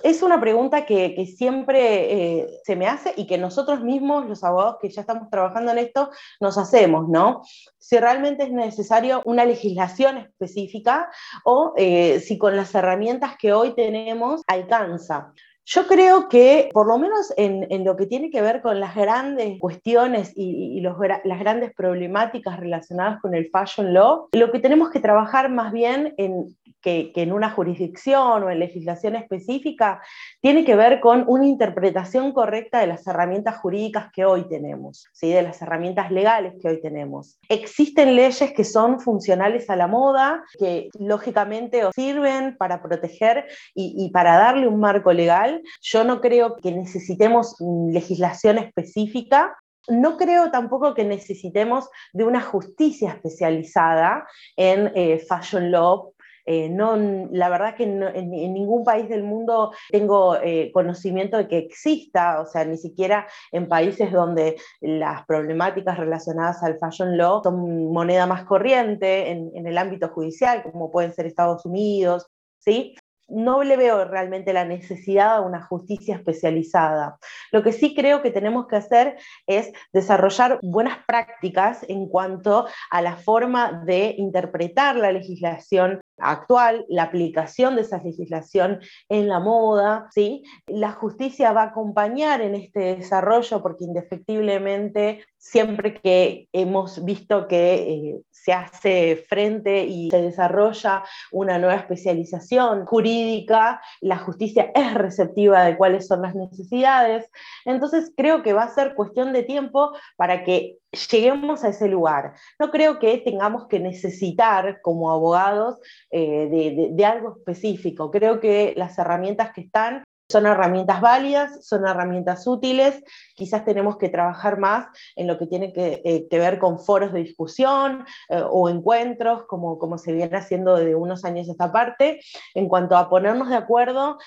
Es 0.02 0.22
una 0.22 0.40
pregunta 0.40 0.86
que, 0.86 1.26
siempre 1.36 2.40
eh, 2.40 2.60
se 2.64 2.76
me 2.76 2.86
hace 2.86 3.12
y 3.16 3.26
que 3.26 3.38
nosotros 3.38 3.82
mismos, 3.82 4.26
los 4.26 4.42
abogados 4.44 4.76
que 4.80 4.88
ya 4.88 5.02
estamos 5.02 5.28
trabajando 5.30 5.72
en 5.72 5.78
esto, 5.78 6.10
nos 6.40 6.58
hacemos, 6.58 7.08
¿no? 7.08 7.42
Si 7.78 7.98
realmente 7.98 8.44
es 8.44 8.52
necesario 8.52 9.22
una 9.24 9.44
legislación 9.44 10.18
específica 10.18 11.10
o 11.44 11.72
eh, 11.76 12.20
si 12.20 12.38
con 12.38 12.56
las 12.56 12.74
herramientas 12.74 13.36
que 13.38 13.52
hoy 13.52 13.74
tenemos 13.74 14.42
alcanza. 14.46 15.32
Yo 15.72 15.86
creo 15.86 16.28
que, 16.28 16.68
por 16.72 16.88
lo 16.88 16.98
menos 16.98 17.32
en, 17.36 17.84
lo 17.84 17.96
que 17.96 18.06
tiene 18.06 18.28
que 18.28 18.42
ver 18.42 18.60
con 18.60 18.80
las 18.80 18.96
grandes 18.96 19.60
cuestiones 19.60 20.32
y, 20.34 20.80
las 20.80 21.38
grandes 21.38 21.72
problemáticas 21.74 22.58
relacionadas 22.58 23.20
con 23.20 23.36
el 23.36 23.48
fashion 23.50 23.94
law, 23.94 24.26
lo 24.32 24.50
que 24.50 24.58
tenemos 24.58 24.90
que 24.90 24.98
trabajar 24.98 25.48
más 25.48 25.72
bien 25.72 26.12
en 26.16 26.56
que, 26.80 27.12
en 27.14 27.32
una 27.32 27.50
jurisdicción 27.50 28.42
o 28.42 28.50
en 28.50 28.58
legislación 28.58 29.16
específica, 29.16 30.00
tiene 30.40 30.64
que 30.64 30.76
ver 30.76 31.00
con 31.00 31.24
una 31.26 31.46
interpretación 31.46 32.32
correcta 32.32 32.80
de 32.80 32.86
las 32.86 33.06
herramientas 33.06 33.58
jurídicas 33.58 34.10
que 34.12 34.24
hoy 34.24 34.48
tenemos, 34.48 35.06
¿sí? 35.12 35.30
de 35.30 35.42
las 35.42 35.60
herramientas 35.62 36.10
legales 36.10 36.54
que 36.60 36.68
hoy 36.68 36.80
tenemos. 36.80 37.38
Existen 37.48 38.16
leyes 38.16 38.52
que 38.52 38.64
son 38.64 39.00
funcionales 39.00 39.68
a 39.70 39.76
la 39.76 39.86
moda, 39.86 40.42
que 40.58 40.88
lógicamente 40.98 41.82
sirven 41.94 42.56
para 42.56 42.82
proteger 42.82 43.46
y, 43.74 43.94
y 43.96 44.10
para 44.10 44.36
darle 44.36 44.66
un 44.66 44.80
marco 44.80 45.12
legal. 45.12 45.59
Yo 45.82 46.04
no 46.04 46.20
creo 46.20 46.56
que 46.56 46.72
necesitemos 46.72 47.56
legislación 47.92 48.58
específica 48.58 49.56
no 49.88 50.16
creo 50.16 50.50
tampoco 50.50 50.94
que 50.94 51.04
necesitemos 51.04 51.88
de 52.12 52.24
una 52.24 52.40
justicia 52.40 53.10
especializada 53.10 54.26
en 54.56 54.92
eh, 54.94 55.18
fashion 55.18 55.70
law. 55.70 56.12
Eh, 56.46 56.68
no, 56.68 56.96
la 57.30 57.48
verdad 57.48 57.76
que 57.76 57.84
en, 57.84 58.30
ningún 58.30 58.82
país 58.82 59.08
del 59.08 59.22
mundo 59.22 59.72
tengo 59.90 60.36
eh, 60.36 60.70
conocimiento 60.72 61.36
de 61.36 61.46
que 61.46 61.58
exista, 61.58 62.40
o 62.40 62.46
sea, 62.46 62.64
ni 62.64 62.76
siquiera 62.76 63.28
en 63.52 63.68
países 63.68 64.10
donde 64.10 64.56
las 64.80 65.24
problemáticas 65.26 65.98
relacionadas 65.98 66.62
al 66.62 66.78
fashion 66.78 67.16
law 67.16 67.42
son 67.44 67.92
moneda 67.92 68.26
más 68.26 68.44
corriente 68.44 69.30
en, 69.30 69.50
en 69.54 69.66
el 69.66 69.78
ámbito 69.78 70.08
judicial, 70.08 70.62
como 70.62 70.90
pueden 70.90 71.12
ser 71.12 71.26
Estados 71.26 71.64
Unidos, 71.66 72.26
¿sí? 72.58 72.94
No 73.30 73.62
le 73.62 73.76
veo 73.76 74.04
realmente 74.04 74.52
la 74.52 74.64
necesidad 74.64 75.40
de 75.40 75.46
una 75.46 75.62
justicia 75.62 76.16
especializada. 76.16 77.18
Lo 77.52 77.62
que 77.62 77.72
sí 77.72 77.94
creo 77.94 78.22
que 78.22 78.30
tenemos 78.30 78.66
que 78.66 78.76
hacer 78.76 79.16
es 79.46 79.72
desarrollar 79.92 80.58
buenas 80.62 80.98
prácticas 81.06 81.84
en 81.88 82.08
cuanto 82.08 82.66
a 82.90 83.02
la 83.02 83.16
forma 83.16 83.82
de 83.84 84.14
interpretar 84.18 84.96
la 84.96 85.12
legislación 85.12 86.00
actual, 86.20 86.84
la 86.88 87.04
aplicación 87.04 87.76
de 87.76 87.82
esa 87.82 88.02
legislación 88.02 88.80
en 89.08 89.28
la 89.28 89.40
moda, 89.40 90.08
¿sí? 90.10 90.42
La 90.66 90.92
justicia 90.92 91.52
va 91.52 91.62
a 91.62 91.66
acompañar 91.66 92.40
en 92.42 92.54
este 92.54 92.96
desarrollo 92.96 93.62
porque 93.62 93.84
indefectiblemente 93.84 95.24
siempre 95.40 95.94
que 95.94 96.48
hemos 96.52 97.02
visto 97.02 97.48
que 97.48 97.74
eh, 97.74 98.20
se 98.30 98.52
hace 98.52 99.24
frente 99.26 99.84
y 99.84 100.10
se 100.10 100.20
desarrolla 100.20 101.02
una 101.32 101.58
nueva 101.58 101.76
especialización 101.76 102.84
jurídica, 102.84 103.80
la 104.02 104.18
justicia 104.18 104.70
es 104.74 104.94
receptiva 104.94 105.64
de 105.64 105.78
cuáles 105.78 106.06
son 106.06 106.22
las 106.22 106.34
necesidades. 106.34 107.30
Entonces 107.64 108.12
creo 108.14 108.42
que 108.42 108.52
va 108.52 108.64
a 108.64 108.74
ser 108.74 108.94
cuestión 108.94 109.32
de 109.32 109.42
tiempo 109.42 109.92
para 110.16 110.44
que 110.44 110.76
lleguemos 111.10 111.64
a 111.64 111.68
ese 111.68 111.88
lugar. 111.88 112.34
No 112.58 112.70
creo 112.70 112.98
que 112.98 113.18
tengamos 113.18 113.66
que 113.66 113.80
necesitar 113.80 114.80
como 114.82 115.10
abogados 115.10 115.78
eh, 116.10 116.90
de, 116.92 117.04
algo 117.06 117.36
específico. 117.38 118.10
Creo 118.10 118.40
que 118.40 118.74
las 118.76 118.98
herramientas 118.98 119.52
que 119.54 119.62
están 119.62 120.04
son 120.30 120.46
herramientas 120.46 121.00
válidas, 121.00 121.66
son 121.66 121.86
herramientas 121.86 122.46
útiles, 122.46 123.02
quizás 123.34 123.64
tenemos 123.64 123.98
que 123.98 124.08
trabajar 124.08 124.58
más 124.58 124.86
en 125.16 125.26
lo 125.26 125.38
que 125.38 125.46
tiene 125.46 125.72
que, 125.72 126.00
eh, 126.04 126.26
ver 126.30 126.58
con 126.58 126.78
foros 126.78 127.12
de 127.12 127.20
discusión 127.20 128.04
eh, 128.28 128.42
o 128.48 128.68
encuentros, 128.68 129.44
como, 129.46 129.78
como 129.78 129.98
se 129.98 130.12
viene 130.12 130.36
haciendo 130.36 130.76
desde 130.76 130.94
unos 130.94 131.24
años 131.24 131.48
esta 131.48 131.72
parte, 131.72 132.20
en 132.54 132.68
cuanto 132.68 132.96
a 132.96 133.10
ponernos 133.10 133.48
de 133.48 133.56
acuerdo 133.56 134.18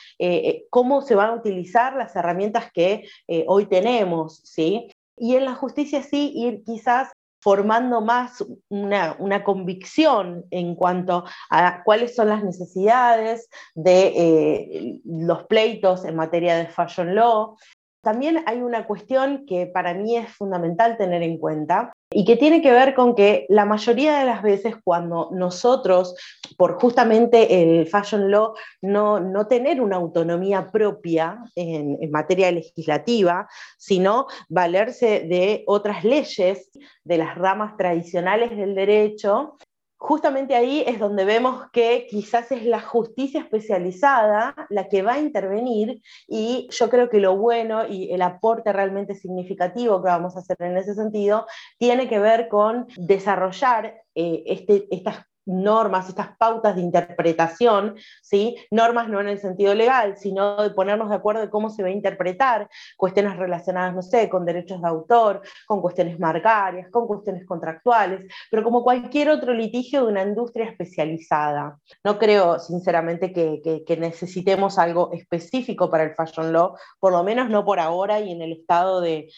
cómo 0.70 1.02
se 1.02 1.16
van 1.16 1.30
a 1.30 1.36
utilizar 1.36 1.96
las 1.96 2.16
herramientas 2.16 2.72
que 2.74 3.08
hoy 3.48 3.66
tenemos, 3.66 4.42
¿sí? 4.44 4.90
Y 5.18 5.36
en 5.36 5.46
la 5.46 5.56
justicia 5.56 6.02
sí 6.02 6.32
ir 6.36 6.64
quizás 6.64 7.12
formando 7.44 8.00
más 8.00 8.44
una, 8.70 9.44
convicción 9.44 10.46
en 10.50 10.76
cuanto 10.76 11.26
a 11.50 11.84
cuáles 11.84 12.16
son 12.16 12.30
las 12.30 12.42
necesidades 12.42 13.50
de 13.76 14.08
eh, 14.16 15.02
los 15.04 15.44
pleitos 15.44 16.06
en 16.06 16.16
materia 16.16 16.56
de 16.56 16.68
fashion 16.68 17.14
law. 17.14 17.58
También 18.04 18.44
hay 18.46 18.62
una 18.62 18.86
cuestión 18.86 19.46
que 19.48 19.66
para 19.66 19.94
mí 19.94 20.18
es 20.18 20.30
fundamental 20.30 20.98
tener 20.98 21.24
en 21.24 21.38
cuenta, 21.38 21.94
y 22.12 22.26
que 22.26 22.36
tiene 22.36 22.62
que 22.62 22.72
ver 22.72 22.94
con 22.94 23.16
que 23.16 23.46
la 23.50 23.66
mayoría 23.66 24.20
de 24.20 24.26
las 24.26 24.44
veces 24.44 24.76
cuando 24.84 25.30
nosotros, 25.32 26.16
por 26.58 26.80
justamente 26.80 27.64
el 27.64 27.88
fashion 27.88 28.30
law, 28.30 28.54
no, 28.82 29.20
no 29.20 29.48
tener 29.48 29.82
una 29.82 29.96
autonomía 29.96 30.70
propia 30.70 31.44
en, 31.56 31.98
en 32.02 32.12
materia 32.12 32.52
legislativa, 32.52 33.48
sino 33.78 34.28
valerse 34.50 35.22
de 35.22 35.64
otras 35.66 36.04
leyes, 36.04 36.70
de 37.04 37.18
las 37.18 37.36
ramas 37.36 37.78
tradicionales 37.78 38.56
del 38.56 38.76
derecho, 38.76 39.58
justamente 40.04 40.54
ahí 40.54 40.84
es 40.86 41.00
donde 41.00 41.24
vemos 41.24 41.64
que 41.72 42.08
quizás 42.10 42.52
es 42.52 42.66
la 42.66 42.82
justicia 42.82 43.40
especializada 43.40 44.54
la 44.70 44.90
que 44.90 45.02
va 45.02 45.14
a 45.14 45.20
intervenir 45.20 46.02
y 46.28 46.68
yo 46.72 46.90
creo 46.90 47.10
que 47.10 47.22
lo 47.22 47.38
bueno 47.38 47.88
y 47.88 48.12
el 48.12 48.22
aporte 48.22 48.74
realmente 48.74 49.16
significativo 49.16 50.04
que 50.04 50.10
vamos 50.10 50.36
a 50.36 50.40
hacer 50.40 50.58
en 50.60 50.76
ese 50.76 50.94
sentido 50.94 51.48
tiene 51.78 52.10
que 52.10 52.20
ver 52.20 52.50
con 52.50 52.86
desarrollar 52.98 54.02
eh, 54.14 54.44
este, 54.46 54.88
estas 54.92 55.26
normas, 55.46 56.10
estas 56.10 56.36
pautas 56.38 56.76
de 56.76 56.82
interpretación, 56.82 57.96
¿sí? 58.22 58.56
normas 58.72 59.10
no 59.10 59.20
en 59.20 59.28
el 59.28 59.40
sentido 59.40 59.74
legal, 59.74 60.18
sino 60.18 60.62
de 60.62 60.70
ponernos 60.72 61.10
de 61.10 61.16
acuerdo 61.16 61.42
de 61.42 61.50
cómo 61.50 61.70
se 61.70 61.84
va 61.84 61.90
a 61.90 61.92
interpretar 61.92 62.70
cuestiones 62.98 63.38
relacionadas, 63.38 63.94
no 63.94 64.02
sé, 64.02 64.30
con 64.30 64.46
derechos 64.46 64.82
de 64.82 64.88
autor, 64.88 65.42
con 65.68 65.82
cuestiones 65.82 66.20
marcarias, 66.20 66.90
con 66.90 67.08
cuestiones 67.08 67.46
contractuales, 67.46 68.32
pero 68.50 68.64
como 68.64 68.84
cualquier 68.84 69.30
otro 69.30 69.54
litigio 69.54 70.06
de 70.06 70.12
una 70.12 70.24
industria 70.24 70.70
especializada. 70.70 71.78
No 72.04 72.18
creo, 72.18 72.60
sinceramente, 72.60 73.34
que, 73.34 73.84
necesitemos 73.94 74.80
algo 74.80 75.12
específico 75.14 75.90
para 75.90 76.04
el 76.04 76.16
fashion 76.16 76.52
law, 76.52 76.76
por 77.00 77.12
lo 77.14 77.24
menos 77.24 77.50
no 77.50 77.64
por 77.64 77.80
ahora 77.80 78.20
y 78.20 78.32
en 78.32 78.42
el 78.42 78.54
estado 78.54 79.02
de, 79.02 79.30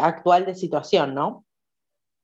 actual 0.00 0.44
de 0.46 0.54
situación, 0.54 1.14
¿no? 1.14 1.44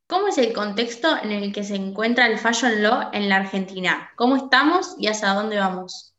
¿Cómo 0.08 0.28
es 0.28 0.38
el 0.38 0.52
contexto 0.52 1.08
en 1.20 1.32
el 1.32 1.52
que 1.52 1.64
se 1.64 1.74
encuentra 1.74 2.28
el 2.28 2.38
Fashion 2.38 2.80
Law 2.80 3.10
en 3.12 3.28
la 3.28 3.36
Argentina? 3.36 4.10
¿Cómo 4.14 4.36
estamos 4.36 4.94
y 4.98 5.08
hacia 5.08 5.34
dónde 5.34 5.58
vamos? 5.58 6.14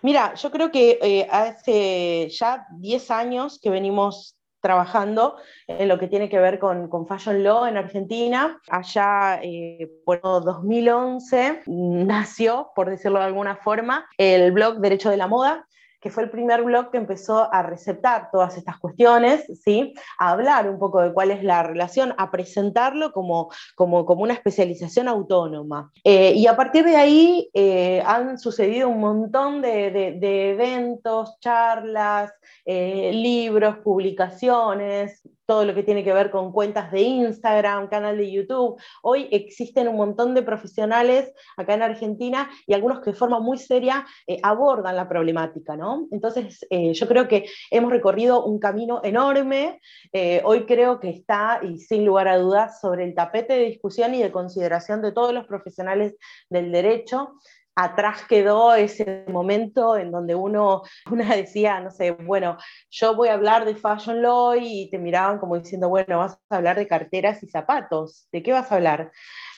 Mira, 0.00 0.34
yo 0.34 0.50
creo 0.50 0.72
que 0.72 0.98
eh, 1.00 1.28
hace 1.30 2.28
ya 2.30 2.66
10 2.78 3.10
años 3.12 3.60
que 3.62 3.70
venimos 3.70 4.36
trabajando 4.60 5.36
en 5.68 5.86
lo 5.86 6.00
que 6.00 6.08
tiene 6.08 6.28
que 6.28 6.40
ver 6.40 6.58
con, 6.58 7.06
Fashion 7.06 7.44
Law 7.44 7.66
en 7.66 7.76
Argentina. 7.76 8.60
Allá 8.68 9.38
eh, 9.40 9.88
por 10.04 10.20
2011 10.20 11.62
nació, 11.66 12.72
por 12.74 12.90
decirlo 12.90 13.20
de 13.20 13.26
alguna 13.26 13.54
forma, 13.54 14.04
el 14.18 14.50
blog 14.50 14.78
Derecho 14.78 15.10
de 15.10 15.16
la 15.16 15.28
Moda, 15.28 15.68
que 16.02 16.10
fue 16.10 16.24
el 16.24 16.30
primer 16.30 16.64
blog 16.64 16.90
que 16.90 16.98
empezó 16.98 17.48
a 17.54 17.62
receptar 17.62 18.28
todas 18.32 18.56
estas 18.56 18.78
cuestiones, 18.78 19.46
¿sí? 19.64 19.94
a 20.18 20.30
hablar 20.30 20.68
un 20.68 20.78
poco 20.78 21.00
de 21.00 21.12
cuál 21.12 21.30
es 21.30 21.44
la 21.44 21.62
relación, 21.62 22.12
a 22.18 22.30
presentarlo 22.32 23.12
como, 23.12 23.50
como, 23.76 24.04
como 24.04 24.24
una 24.24 24.34
especialización 24.34 25.06
autónoma. 25.06 25.92
Eh, 26.02 26.32
y 26.34 26.48
a 26.48 26.56
partir 26.56 26.84
de 26.84 26.96
ahí 26.96 27.48
eh, 27.54 28.02
han 28.04 28.36
sucedido 28.38 28.88
un 28.88 28.98
montón 28.98 29.62
de, 29.62 29.92
de, 29.92 30.50
eventos, 30.50 31.38
charlas, 31.38 32.32
eh, 32.64 33.12
libros, 33.14 33.76
publicaciones, 33.78 35.22
todo 35.52 35.66
lo 35.66 35.74
que 35.74 35.82
tiene 35.82 36.02
que 36.02 36.14
ver 36.14 36.30
con 36.30 36.50
cuentas 36.50 36.90
de 36.90 37.02
Instagram, 37.02 37.88
canal 37.88 38.16
de 38.16 38.32
YouTube. 38.32 38.80
Hoy 39.02 39.28
existen 39.30 39.86
un 39.86 39.96
montón 39.96 40.34
de 40.34 40.42
profesionales 40.42 41.30
acá 41.58 41.74
en 41.74 41.82
Argentina 41.82 42.48
y 42.66 42.72
algunos 42.72 43.00
que 43.00 43.10
de 43.10 43.16
forma 43.18 43.38
muy 43.38 43.58
seria 43.58 44.06
eh, 44.26 44.38
abordan 44.42 44.96
la 44.96 45.10
problemática, 45.10 45.76
¿no? 45.76 46.08
Entonces, 46.10 46.66
eh, 46.70 46.94
yo 46.94 47.06
creo 47.06 47.28
que 47.28 47.44
hemos 47.70 47.92
recorrido 47.92 48.46
un 48.46 48.58
camino 48.58 49.02
enorme. 49.04 49.78
Eh, 50.14 50.40
hoy 50.42 50.64
creo 50.64 51.00
que 51.00 51.10
está, 51.10 51.60
y 51.62 51.76
sin 51.80 52.06
lugar 52.06 52.28
a 52.28 52.38
dudas, 52.38 52.80
sobre 52.80 53.04
el 53.04 53.14
tapete 53.14 53.52
de 53.52 53.66
discusión 53.66 54.14
y 54.14 54.22
de 54.22 54.32
consideración 54.32 55.02
de 55.02 55.12
todos 55.12 55.34
los 55.34 55.44
profesionales 55.46 56.16
del 56.48 56.72
derecho 56.72 57.34
atrás 57.74 58.24
quedó 58.28 58.74
ese 58.74 59.24
momento 59.28 59.96
en 59.96 60.10
donde 60.10 60.34
uno, 60.34 60.82
una 61.10 61.34
decía, 61.34 61.80
no 61.80 61.90
sé, 61.90 62.12
bueno, 62.12 62.56
yo 62.90 63.14
voy 63.14 63.28
a 63.28 63.34
hablar 63.34 63.64
de 63.64 63.74
fashion 63.74 64.22
law 64.22 64.54
y 64.60 64.90
te 64.90 64.98
miraban 64.98 65.38
como 65.38 65.58
diciendo, 65.58 65.88
bueno, 65.88 66.18
vas 66.18 66.38
a 66.50 66.56
hablar 66.56 66.76
de 66.76 66.86
carteras 66.86 67.42
y 67.42 67.48
zapatos, 67.48 68.28
¿de 68.32 68.42
qué 68.42 68.52
vas 68.52 68.70
a 68.70 68.76
hablar? 68.76 69.12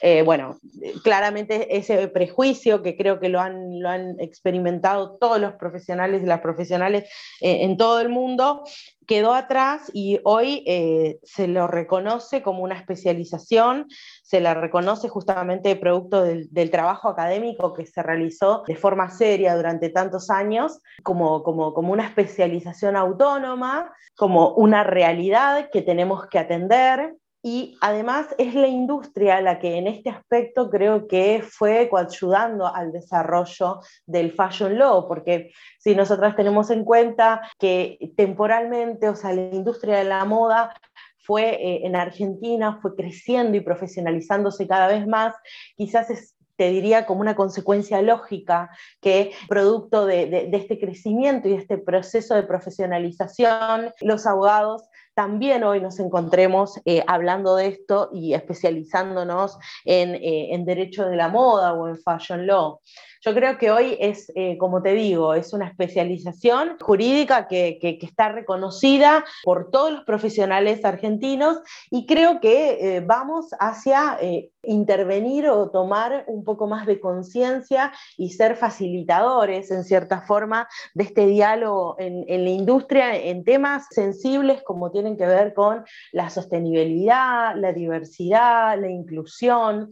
Eh, 0.07 0.21
bueno, 0.21 0.59
claramente 1.03 1.79
ese 1.79 2.09
prejuicio 2.09 2.83
que 2.83 2.95
creo 2.95 3.21
que 3.21 3.31
lo 3.31 3.41
han, 3.41 4.21
experimentado 4.21 5.17
todos 5.17 5.41
los 5.41 5.55
profesionales 5.55 6.23
y 6.23 6.27
las 6.27 6.43
profesionales 6.43 7.05
eh, 7.41 7.65
en 7.65 7.79
todo 7.79 8.01
el 8.01 8.11
mundo, 8.11 8.65
quedó 9.07 9.33
atrás 9.33 9.91
y 9.95 10.21
hoy 10.25 10.63
eh, 10.67 11.21
se 11.23 11.49
lo 11.49 11.69
reconoce 11.69 12.43
como 12.43 12.63
una 12.63 12.77
especialización, 12.77 13.87
se 14.23 14.41
la 14.41 14.53
reconoce 14.53 15.09
justamente 15.09 15.75
producto 15.75 16.23
del, 16.23 16.71
trabajo 16.71 17.09
académico 17.09 17.73
que 17.73 17.87
se 17.87 18.03
realizó 18.03 18.63
de 18.67 18.77
forma 18.77 19.09
seria 19.09 19.57
durante 19.57 19.89
tantos 19.89 20.29
años, 20.29 20.81
como, 21.03 21.43
como 21.43 21.91
una 21.91 22.05
especialización 22.05 22.95
autónoma, 22.95 23.91
como 24.17 24.51
una 24.51 24.85
realidad 24.85 25.71
que 25.73 25.81
tenemos 25.81 26.27
que 26.27 26.41
atender 26.41 27.15
y 27.47 27.77
además 27.83 28.29
es 28.39 28.55
la 28.55 28.69
industria 28.69 29.43
la 29.43 29.59
que 29.59 29.77
en 29.77 29.87
este 29.87 30.09
aspecto 30.09 30.71
creo 30.71 31.07
que 31.07 31.45
fue 31.47 31.91
coayudando 31.91 32.67
al 32.67 32.91
desarrollo 32.91 33.81
del 34.07 34.33
fashion 34.33 34.79
law, 34.79 35.07
porque 35.07 35.53
si 35.79 35.95
nosotras 35.95 36.37
tenemos 36.37 36.71
en 36.71 36.85
cuenta 36.87 37.43
que 37.59 37.99
temporalmente, 38.17 39.11
o 39.11 39.15
sea, 39.15 39.35
la 39.35 39.43
industria 39.43 39.99
de 39.99 40.05
la 40.05 40.25
moda 40.25 40.73
fue 41.19 41.51
eh, 41.51 41.87
en 41.87 41.97
Argentina, 41.97 42.79
fue 42.81 42.97
creciendo 42.97 43.59
y 43.59 43.61
profesionalizándose 43.61 44.67
cada 44.67 44.87
vez 44.87 45.07
más, 45.07 45.35
quizás 45.77 46.09
es 46.09 46.35
te 46.57 46.71
diría 46.71 47.05
como 47.05 47.21
una 47.21 47.35
consecuencia 47.35 48.01
lógica 48.01 48.71
que 49.01 49.33
producto 49.49 50.07
de, 50.07 50.49
este 50.53 50.79
crecimiento 50.79 51.49
y 51.49 51.53
de 51.53 51.59
este 51.59 51.79
proceso 51.79 52.35
de 52.35 52.45
profesionalización, 52.45 53.93
los 54.01 54.25
abogados 54.27 54.89
también 55.15 55.63
hoy 55.65 55.81
nos 55.81 56.01
encontremos 56.01 56.81
eh, 56.85 57.05
hablando 57.07 57.57
de 57.57 57.69
esto 57.69 58.11
y 58.13 58.35
especializándonos 58.35 59.59
en, 59.85 60.17
eh, 60.17 60.55
en, 60.55 60.65
derecho 60.65 61.07
de 61.07 61.17
la 61.17 61.29
moda 61.29 61.73
o 61.73 61.89
en 61.89 61.97
fashion 61.97 62.47
law. 62.47 62.81
Yo 63.25 63.33
creo 63.33 63.57
que 63.57 63.71
hoy 63.71 63.97
es, 64.01 64.31
eh, 64.35 64.59
como 64.59 64.83
te 64.83 64.93
digo, 64.93 65.33
es 65.33 65.55
una 65.55 65.67
especialización 65.67 66.77
jurídica 66.79 67.49
que, 67.49 67.79
está 68.03 68.29
reconocida 68.29 69.25
por 69.45 69.71
todos 69.71 69.93
los 69.93 70.05
profesionales 70.05 70.85
argentinos 70.85 71.61
y 71.91 72.05
creo 72.05 72.39
que 72.41 72.97
eh, 72.97 73.01
vamos 73.01 73.47
hacia 73.59 74.19
eh, 74.21 74.51
intervenir 74.63 75.49
o 75.49 75.71
tomar 75.71 76.25
un 76.27 76.45
poco 76.45 76.67
más 76.67 76.87
de 76.87 77.01
conciencia 77.01 77.93
y 78.19 78.31
ser 78.31 78.57
facilitadores, 78.57 79.71
en 79.71 79.85
cierta 79.85 80.21
forma, 80.21 80.69
de 80.93 81.05
este 81.05 81.27
diálogo 81.27 81.97
en, 81.99 82.27
en 82.29 82.45
la 82.45 82.51
industria 82.51 83.17
en 83.17 83.43
temas 83.45 83.87
sensibles 83.91 84.63
como 84.63 84.91
tienen 84.91 85.17
que 85.17 85.27
ver 85.27 85.55
con 85.55 85.83
la 86.13 86.29
sostenibilidad, 86.29 87.57
la 87.57 87.73
diversidad, 87.73 88.79
la 88.79 88.91
inclusión. 88.91 89.91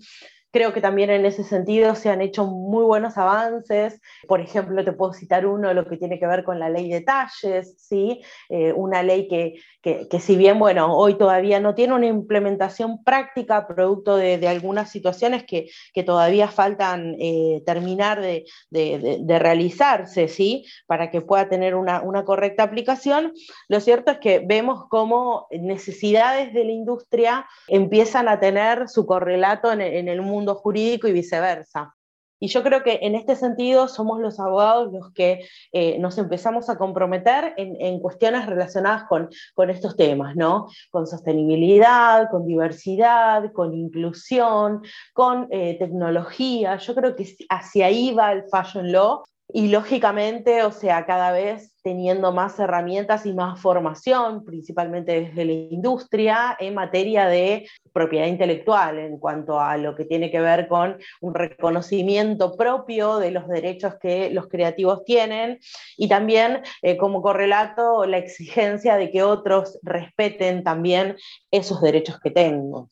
Creo 0.52 0.75
que 0.75 0.82
también 0.82 1.09
en 1.09 1.25
ese 1.25 1.44
sentido 1.44 1.94
se 1.94 2.11
han 2.11 2.21
hecho 2.21 2.44
muy 2.44 2.85
buenos 2.85 3.16
avances. 3.16 4.00
Por 4.28 4.42
ejemplo, 4.42 4.85
te 4.85 4.92
puedo 4.92 5.14
citar 5.14 5.47
uno, 5.47 5.73
lo 5.73 5.87
que 5.87 5.97
tiene 5.97 6.18
que 6.18 6.26
ver 6.26 6.44
con 6.44 6.59
la 6.61 6.68
ley 6.68 6.90
de 6.90 7.00
talles, 7.00 7.75
¿sí? 7.78 8.21
Eh, 8.50 8.75
una 8.75 9.02
ley 9.02 9.28
que, 9.28 9.54
que, 9.83 10.21
si 10.21 10.37
bien, 10.37 10.61
bueno, 10.61 10.97
hoy 10.97 11.15
todavía 11.15 11.59
no 11.59 11.75
tiene 11.75 11.95
una 11.95 12.07
implementación 12.07 13.03
práctica, 13.03 13.67
producto 13.67 14.17
de, 14.17 14.47
algunas 14.47 14.91
situaciones 14.91 15.45
que, 15.45 15.69
que 15.93 16.05
todavía 16.05 16.47
faltan 16.47 17.17
eh, 17.19 17.62
terminar 17.67 18.21
de, 18.21 18.45
de, 18.71 19.19
de, 19.21 19.39
realizarse, 19.41 20.29
¿sí? 20.29 20.65
Para 20.87 21.11
que 21.11 21.21
pueda 21.21 21.49
tener 21.49 21.75
una, 21.75 22.01
una 22.01 22.25
correcta 22.25 22.62
aplicación, 22.62 23.33
lo 23.69 23.81
cierto 23.81 24.12
es 24.12 24.19
que 24.19 24.39
vemos 24.39 24.85
cómo 24.89 25.49
necesidades 25.51 26.53
de 26.55 26.65
la 26.65 26.73
industria 26.73 27.47
empiezan 27.67 28.29
a 28.29 28.39
tener 28.39 28.89
su 28.89 29.05
correlato 29.05 29.73
en, 29.73 29.81
en 29.81 30.07
el 30.09 30.23
mundo 30.23 30.55
jurídico 30.55 31.09
y 31.09 31.12
viceversa. 31.12 31.95
Y 32.42 32.49
yo 32.49 32.64
creo 32.64 32.82
que 32.82 32.99
en 33.02 33.14
este 33.14 33.37
sentido 33.37 33.87
somos 33.87 34.18
los 34.20 34.40
abogados 34.40 34.92
los 34.92 35.12
que 35.12 35.46
eh, 35.70 35.96
nos 36.00 36.18
empezamos 36.18 36.68
a 36.68 36.76
comprometer 36.76 37.54
en, 37.56 38.00
cuestiones 38.00 38.46
relacionadas 38.46 39.04
con, 39.04 39.28
con, 39.54 39.70
estos 39.70 39.94
temas, 39.94 40.34
¿no? 40.34 40.66
Con 40.90 41.06
sostenibilidad, 41.06 42.28
con 42.32 42.44
diversidad, 42.44 43.52
con 43.52 43.72
inclusión, 43.75 44.82
con 45.12 45.46
eh, 45.52 45.76
tecnología. 45.78 46.78
Yo 46.78 46.96
creo 46.96 47.14
que 47.14 47.32
hacia 47.49 47.87
ahí 47.87 48.12
va 48.12 48.32
el 48.32 48.42
Fashion 48.50 48.90
Law 48.90 49.22
y 49.54 49.68
lógicamente, 49.68 50.62
o 50.62 50.73
sea, 50.73 51.04
cada 51.04 51.30
vez 51.30 51.75
teniendo 51.82 52.32
más 52.32 52.59
herramientas 52.59 53.26
y 53.26 53.35
más 53.35 53.61
formación, 53.61 54.44
principalmente 54.44 55.21
desde 55.21 55.44
la 55.44 55.52
industria, 55.52 56.56
en 56.59 56.75
materia 56.75 57.26
de 57.26 57.68
propiedad 57.92 58.26
intelectual, 58.26 58.99
en 58.99 59.18
cuanto 59.18 59.61
a 59.61 59.76
lo 59.76 59.94
que 59.94 60.04
tiene 60.04 60.30
que 60.30 60.40
ver 60.40 60.68
con 60.68 60.97
un 61.21 61.35
reconocimiento 61.35 62.56
propio 62.56 63.18
de 63.18 63.32
los 63.32 63.47
derechos 63.49 63.97
que 64.00 64.30
los 64.30 64.49
creativos 64.49 65.04
tienen 65.04 65.59
y 65.99 66.09
también 66.09 66.62
eh, 66.80 66.97
como 66.97 67.21
correlato 67.21 68.06
la 68.06 68.18
exigencia 68.18 68.97
de 68.97 69.11
que 69.11 69.23
otros 69.23 69.78
respeten 69.82 70.62
también 70.62 71.16
esos 71.50 71.82
derechos 71.82 72.18
que 72.21 72.30
tengo. 72.30 72.88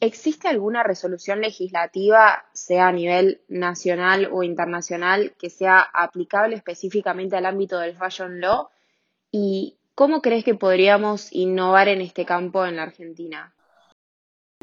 ¿Existe 0.00 0.48
alguna 0.48 0.82
resolución 0.82 1.40
legislativa, 1.40 2.44
sea 2.52 2.88
a 2.88 2.92
nivel 2.92 3.40
nacional 3.48 4.28
o 4.30 4.42
internacional, 4.42 5.34
que 5.38 5.48
sea 5.48 5.80
aplicable 5.80 6.54
específicamente 6.54 7.36
al 7.36 7.46
ámbito 7.46 7.78
del 7.78 7.96
fashion 7.96 8.40
law? 8.40 8.68
¿Y 9.30 9.78
cómo 9.94 10.20
crees 10.20 10.44
que 10.44 10.54
podríamos 10.54 11.32
innovar 11.32 11.88
en 11.88 12.02
este 12.02 12.26
campo 12.26 12.66
en 12.66 12.76
la 12.76 12.82
Argentina? 12.82 13.55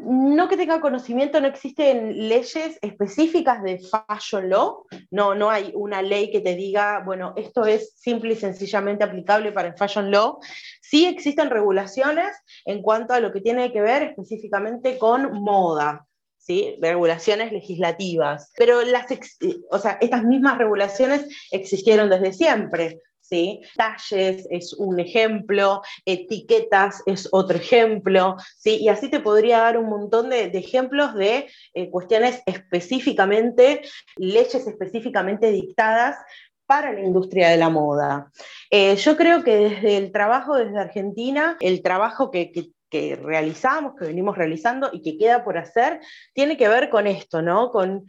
No 0.04 0.48
que 0.48 0.56
tenga 0.56 0.80
conocimiento, 0.80 1.40
no 1.40 1.46
existen 1.46 2.28
leyes 2.28 2.78
específicas 2.82 3.62
de 3.62 3.78
fashion 3.78 4.48
law, 4.48 4.84
no, 5.10 5.34
no 5.34 5.50
hay 5.50 5.72
una 5.74 6.02
ley 6.02 6.30
que 6.30 6.40
te 6.40 6.54
diga, 6.54 7.02
bueno, 7.04 7.32
esto 7.36 7.64
es 7.64 7.94
simple 7.96 8.34
y 8.34 8.36
sencillamente 8.36 9.04
aplicable 9.04 9.52
para 9.52 9.68
el 9.68 9.74
fashion 9.76 10.10
law. 10.10 10.38
Sí 10.80 11.06
existen 11.06 11.50
regulaciones 11.50 12.36
en 12.64 12.82
cuanto 12.82 13.14
a 13.14 13.20
lo 13.20 13.32
que 13.32 13.40
tiene 13.40 13.72
que 13.72 13.80
ver 13.80 14.02
específicamente 14.02 14.98
con 14.98 15.42
moda. 15.42 16.06
¿Sí? 16.36 16.76
regulaciones 16.78 17.52
legislativas, 17.52 18.52
pero 18.58 18.82
las, 18.82 19.06
o 19.70 19.78
sea, 19.78 19.96
estas 20.02 20.24
mismas 20.24 20.58
regulaciones 20.58 21.26
existieron 21.50 22.10
desde 22.10 22.34
siempre. 22.34 23.00
Talles 23.76 24.46
es 24.50 24.72
un 24.74 25.00
ejemplo, 25.00 25.82
etiquetas 26.04 27.02
es 27.06 27.28
otro 27.32 27.56
ejemplo, 27.56 28.36
¿sí? 28.56 28.76
Y 28.76 28.88
así 28.88 29.08
te 29.08 29.20
podría 29.20 29.58
dar 29.58 29.78
un 29.78 29.88
montón 29.88 30.30
de, 30.30 30.44
ejemplos 30.54 31.14
de 31.14 31.48
eh, 31.74 31.90
cuestiones 31.90 32.42
específicamente, 32.46 33.82
leyes 34.16 34.66
específicamente 34.66 35.50
dictadas 35.50 36.16
para 36.66 36.92
la 36.92 37.00
industria 37.00 37.50
de 37.50 37.56
la 37.56 37.68
moda. 37.68 38.30
Eh, 38.70 38.96
yo 38.96 39.16
creo 39.16 39.44
que 39.44 39.56
desde 39.56 39.96
el 39.98 40.12
trabajo 40.12 40.56
desde 40.56 40.78
Argentina, 40.78 41.56
el 41.60 41.82
trabajo 41.82 42.30
que, 42.30 42.52
que 42.90 43.16
realizamos, 43.16 43.94
que 43.98 44.06
venimos 44.06 44.38
realizando 44.38 44.90
y 44.92 45.02
que 45.02 45.18
queda 45.18 45.44
por 45.44 45.58
hacer, 45.58 46.00
tiene 46.32 46.56
que 46.56 46.68
ver 46.68 46.90
con 46.90 47.06
esto, 47.06 47.42
¿no? 47.42 47.70
Con 47.70 48.06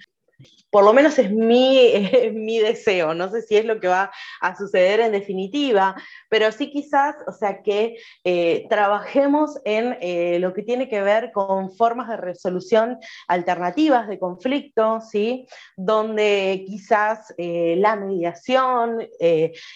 por 0.76 0.84
lo 0.84 0.92
menos 0.92 1.18
es 1.20 1.32
mi, 1.32 2.60
deseo, 2.60 3.14
no 3.14 3.30
sé 3.30 3.42
si 3.44 3.56
es 3.56 3.64
lo 3.64 3.80
que 3.80 3.88
va 3.88 4.12
a 4.42 4.58
suceder 4.58 5.00
en 5.00 5.14
definitiva, 5.14 5.96
pero 6.30 6.52
sí 6.52 6.70
quizás, 6.70 7.16
o 7.28 7.32
sea, 7.32 7.62
que 7.62 7.96
eh, 8.26 8.66
trabajemos 8.70 9.58
en 9.64 9.98
eh, 10.02 10.38
lo 10.40 10.54
que 10.54 10.64
tiene 10.64 10.90
que 10.90 11.02
ver 11.02 11.32
con 11.32 11.74
formas 11.78 12.10
de 12.10 12.18
resolución 12.18 12.98
alternativas 13.30 14.10
de 14.10 14.20
conflicto, 14.20 15.00
¿sí? 15.00 15.48
Donde 15.78 16.66
quizás 16.68 17.34
eh, 17.38 17.76
la 17.78 17.96
mediación 17.96 19.00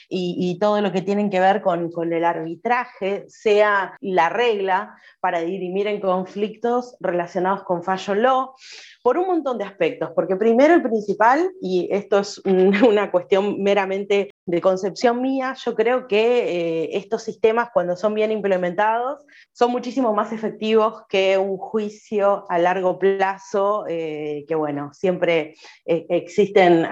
y, 0.09 0.57
todo 0.59 0.81
lo 0.81 0.91
que 0.91 1.01
tiene 1.01 1.29
que 1.29 1.39
ver 1.39 1.61
con, 1.61 1.89
con 1.89 2.11
el 2.11 2.25
arbitraje 2.25 3.23
sea 3.29 3.97
la 4.01 4.27
regla 4.27 4.97
para 5.21 5.39
dirimir 5.39 5.87
en 5.87 6.01
conflictos 6.01 6.97
relacionados 6.99 7.63
con 7.63 7.83
fashion 7.83 8.21
law 8.21 8.53
por 9.01 9.17
un 9.17 9.27
montón 9.27 9.57
de 9.57 9.63
aspectos, 9.63 10.11
porque 10.13 10.35
primero 10.35 10.48
el 10.57 10.81
principal, 10.81 11.51
y 11.61 11.87
esto 11.91 12.19
es 12.19 12.39
una 12.45 13.11
cuestión 13.11 13.61
meramente 13.61 14.29
de 14.49 14.61
concepción 14.61 15.21
mía, 15.21 15.55
yo 15.63 15.75
creo 15.75 16.07
que 16.07 16.83
eh, 16.83 16.97
estos 16.97 17.21
sistemas 17.21 17.69
cuando 17.71 17.95
son 17.95 18.15
bien 18.15 18.31
implementados 18.31 19.23
son 19.51 19.71
muchísimo 19.71 20.11
más 20.13 20.31
efectivos 20.31 21.03
que 21.07 21.37
un 21.37 21.57
juicio 21.57 22.45
a 22.49 22.57
largo 22.57 22.97
plazo, 22.97 23.85
eh, 23.87 24.45
que 24.47 24.55
bueno, 24.55 24.91
siempre 24.93 25.53
eh, 25.85 26.05
existen 26.09 26.87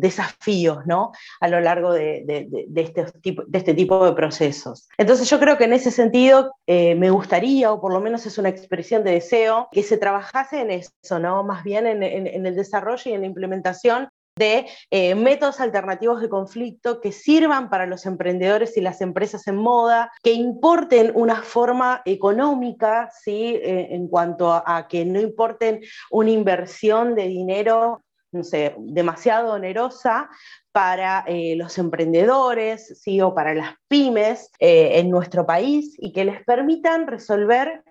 desafíos 0.00 0.86
¿no? 0.86 1.12
a 1.40 1.48
lo 1.48 1.60
largo 1.60 1.92
de, 1.92 2.48
este 2.74 3.74
tipo, 3.74 4.06
de 4.06 4.12
procesos. 4.14 4.88
Entonces 4.96 5.28
yo 5.28 5.38
creo 5.38 5.58
que 5.58 5.64
en 5.64 5.74
ese 5.74 5.90
sentido 5.90 6.54
me 6.66 7.10
gustaría, 7.10 7.72
o 7.72 7.80
por 7.80 7.92
lo 7.92 8.00
menos 8.00 8.24
es 8.24 8.38
una 8.38 8.48
expresión 8.48 9.04
de 9.04 9.12
deseo, 9.12 9.68
que 9.70 9.82
se 9.82 9.98
trabajase 9.98 10.60
en 10.60 10.70
eso, 10.70 11.18
¿no? 11.18 11.44
más 11.44 11.62
bien 11.62 11.86
en, 11.86 12.02
en 12.02 12.46
el 12.46 12.56
desarrollo 12.56 13.01
y 13.10 13.12
en 13.12 13.22
la 13.22 13.26
implementación 13.26 14.08
de 14.36 14.66
eh, 14.90 15.14
métodos 15.14 15.60
alternativos 15.60 16.20
de 16.20 16.28
conflicto 16.28 17.00
que 17.00 17.12
sirvan 17.12 17.68
para 17.68 17.86
los 17.86 18.06
emprendedores 18.06 18.76
y 18.76 18.80
las 18.80 19.00
empresas 19.00 19.46
en 19.46 19.56
moda, 19.56 20.10
que 20.22 20.32
importen 20.32 21.12
una 21.14 21.42
forma 21.42 22.02
económica, 22.04 23.10
¿sí? 23.22 23.56
Eh, 23.62 23.88
en 23.90 24.08
cuanto 24.08 24.52
a, 24.52 24.86
que 24.88 25.04
no 25.04 25.20
importen 25.20 25.80
una 26.10 26.30
inversión 26.30 27.14
de 27.14 27.28
dinero 27.28 28.02
no 28.34 28.44
sé, 28.44 28.74
demasiado 28.78 29.52
onerosa 29.52 30.30
para 30.72 31.22
eh, 31.26 31.54
los 31.54 31.76
emprendedores 31.76 32.98
¿sí? 32.98 33.20
o 33.20 33.34
para 33.34 33.52
las 33.52 33.74
pymes 33.88 34.50
en 34.58 35.10
nuestro 35.10 35.44
país 35.44 35.94
y 35.98 36.14
que 36.14 36.24
les 36.24 36.42
permitan 36.42 37.06
resolver 37.06 37.82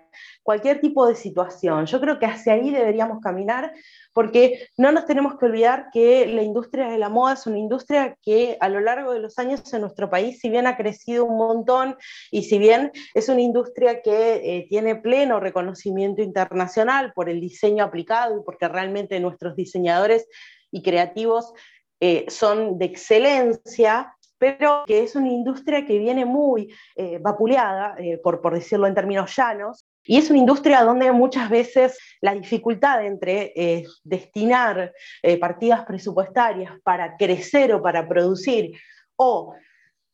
cualquier 0.42 0.80
tipo 0.80 1.06
de 1.06 1.14
situación. 1.14 1.86
Yo 1.86 2.00
creo 2.00 2.18
que 2.18 2.26
hacia 2.26 2.54
ahí 2.54 2.70
deberíamos 2.70 3.20
caminar 3.20 3.72
porque 4.12 4.68
no 4.76 4.92
nos 4.92 5.06
tenemos 5.06 5.38
que 5.38 5.46
olvidar 5.46 5.86
que 5.92 6.26
la 6.26 6.42
industria 6.42 6.88
de 6.88 6.98
la 6.98 7.08
moda 7.08 7.34
es 7.34 7.46
una 7.46 7.58
industria 7.58 8.16
que 8.22 8.56
a 8.60 8.68
lo 8.68 8.80
largo 8.80 9.12
de 9.12 9.20
los 9.20 9.38
años 9.38 9.72
en 9.72 9.80
nuestro 9.80 10.10
país, 10.10 10.38
si 10.40 10.50
bien 10.50 10.66
ha 10.66 10.76
crecido 10.76 11.24
un 11.24 11.36
montón 11.36 11.96
y 12.30 12.44
si 12.44 12.58
bien 12.58 12.92
es 13.14 13.28
una 13.28 13.40
industria 13.40 14.02
que 14.02 14.34
eh, 14.34 14.66
tiene 14.68 14.96
pleno 14.96 15.40
reconocimiento 15.40 16.22
internacional 16.22 17.12
por 17.14 17.28
el 17.28 17.40
diseño 17.40 17.84
aplicado 17.84 18.38
y 18.38 18.44
porque 18.44 18.68
realmente 18.68 19.18
nuestros 19.20 19.56
diseñadores 19.56 20.28
y 20.70 20.82
creativos 20.82 21.52
eh, 22.00 22.26
son 22.28 22.78
de 22.78 22.86
excelencia, 22.86 24.14
pero 24.38 24.82
que 24.86 25.04
es 25.04 25.14
una 25.14 25.28
industria 25.28 25.86
que 25.86 25.98
viene 25.98 26.24
muy 26.24 26.74
eh, 26.96 27.18
vapuleada, 27.18 27.96
por, 28.22 28.40
por 28.40 28.54
decirlo 28.54 28.86
en 28.88 28.94
términos 28.94 29.34
llanos, 29.36 29.86
y 30.04 30.18
es 30.18 30.30
una 30.30 30.40
industria 30.40 30.82
donde 30.82 31.10
muchas 31.12 31.48
veces 31.48 31.98
la 32.20 32.34
dificultad 32.34 33.04
entre 33.04 33.52
eh, 33.54 33.84
destinar 34.02 34.92
eh, 35.22 35.38
partidas 35.38 35.84
presupuestarias 35.84 36.72
para 36.82 37.16
crecer 37.16 37.72
o 37.72 37.82
para 37.82 38.08
producir 38.08 38.72
o 39.16 39.54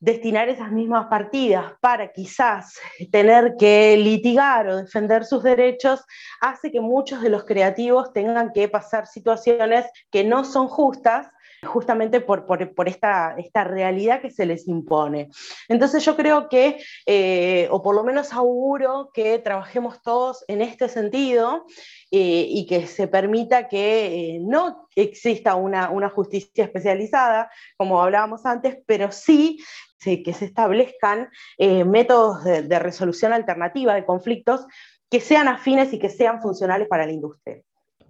destinar 0.01 0.49
esas 0.49 0.71
mismas 0.71 1.07
partidas 1.07 1.73
para 1.81 2.13
quizás 2.13 2.79
tener 3.11 3.57
que 3.59 3.97
litigar 3.97 4.69
o 4.69 4.77
defender 4.77 5.25
sus 5.25 5.43
derechos, 5.43 6.05
hace 6.41 6.71
que 6.71 6.81
muchos 6.81 7.21
de 7.21 7.31
los 7.31 7.45
creativos 7.45 8.13
tengan 8.13 8.53
que 8.53 8.69
pasar 8.69 9.07
situaciones 9.07 9.87
que 10.11 10.23
no 10.23 10.45
son 10.45 10.69
justas 10.69 11.27
justamente 11.67 12.21
por, 12.21 12.47
esta, 12.87 13.35
esta, 13.39 13.65
realidad 13.65 14.21
que 14.21 14.31
se 14.31 14.47
les 14.47 14.69
impone. 14.69 15.29
Entonces 15.69 16.05
yo 16.05 16.17
creo 16.17 16.49
que, 16.49 16.83
eh, 17.07 17.69
o 17.71 17.83
por 17.83 17.95
lo 17.95 18.05
menos 18.05 18.33
auguro 18.33 19.11
que 19.13 19.39
trabajemos 19.39 20.01
todos 20.03 20.45
en 20.49 20.63
este 20.63 20.89
sentido 20.89 21.67
eh, 22.11 22.47
y 22.49 22.67
que 22.67 22.87
se 22.87 23.09
permita 23.09 23.69
que 23.69 24.37
eh, 24.37 24.39
no 24.41 24.89
exista 24.95 25.55
una, 25.57 25.89
justicia 26.09 26.65
especializada, 26.65 27.51
como 27.77 28.01
hablábamos 28.03 28.47
antes, 28.47 28.79
pero 28.87 29.13
sí 29.13 29.63
que 30.01 30.33
se 30.33 30.45
establezcan 30.45 31.29
métodos 31.59 32.45
de, 32.45 32.63
de 32.63 32.79
resolución 32.79 33.33
alternativa 33.33 33.95
de 33.95 34.07
conflictos 34.07 34.65
que 35.11 35.21
sean 35.21 35.49
afines 35.49 35.93
y 35.93 35.99
que 35.99 36.09
sean 36.09 36.41
funcionales 36.41 36.89
para 36.89 37.05
la 37.05 37.13
industria. 37.13 37.61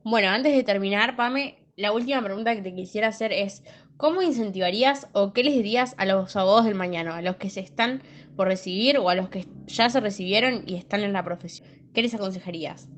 Bueno, 0.04 0.28
antes 0.28 0.54
de 0.54 0.62
terminar, 0.62 1.16
Pame, 1.16 1.58
la 1.78 1.92
última 1.92 2.20
pregunta 2.20 2.56
que 2.56 2.62
te 2.62 2.74
quisiera 2.74 3.06
hacer 3.06 3.32
es, 3.32 3.62
¿cómo 3.96 4.20
incentivarías 4.20 5.06
o 5.12 5.32
qué 5.32 5.44
les 5.44 5.54
dirías 5.54 5.94
a 5.96 6.06
los 6.06 6.34
abogados 6.34 6.64
del 6.64 6.74
mañana, 6.74 7.16
a 7.16 7.22
los 7.22 7.36
que 7.36 7.50
se 7.50 7.60
están 7.60 8.02
por 8.36 8.48
recibir 8.48 8.98
o 8.98 9.08
a 9.08 9.14
los 9.14 9.28
que 9.28 9.46
ya 9.66 9.88
se 9.88 10.00
recibieron 10.00 10.64
y 10.66 10.74
están 10.74 11.02
en 11.02 11.12
la 11.12 11.22
profesión? 11.22 11.68
¿Qué 11.94 12.02
les 12.02 12.14
aconsejarías? 12.14 12.88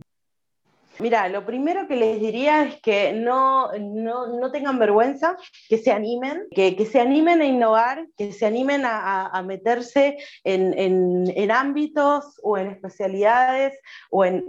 Mira, 1.00 1.28
lo 1.30 1.46
primero 1.46 1.88
que 1.88 1.96
les 1.96 2.20
diría 2.20 2.64
es 2.64 2.80
que 2.82 3.14
no, 3.14 3.72
no, 3.72 4.50
tengan 4.52 4.78
vergüenza, 4.78 5.36
que 5.68 5.78
se 5.78 5.92
animen, 5.92 6.46
que, 6.50 6.76
se 6.84 7.00
animen 7.00 7.40
a 7.40 7.46
innovar, 7.46 8.06
que 8.18 8.32
se 8.32 8.44
animen 8.44 8.82
a, 8.84 9.42
meterse 9.46 10.18
en, 10.44 11.50
ámbitos 11.50 12.38
o 12.42 12.58
en 12.58 12.68
especialidades 12.68 13.78
o, 14.10 14.24
en, 14.24 14.44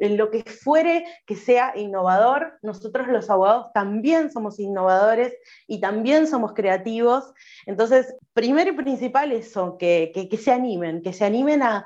en, 0.00 0.16
lo 0.18 0.30
que 0.30 0.42
fuere 0.42 1.06
que 1.26 1.36
sea 1.36 1.72
innovador. 1.74 2.58
Nosotros 2.60 3.08
los 3.08 3.30
abogados 3.30 3.72
también 3.72 4.30
somos 4.30 4.60
innovadores 4.60 5.34
y 5.66 5.80
también 5.80 6.26
somos 6.26 6.52
creativos. 6.52 7.32
Entonces, 7.64 8.14
primero 8.34 8.70
y 8.70 8.76
principal 8.76 9.32
eso, 9.32 9.78
que, 9.78 10.12
se 10.38 10.52
animen, 10.52 11.00
que 11.02 11.14
se 11.14 11.24
animen 11.24 11.62
a, 11.62 11.84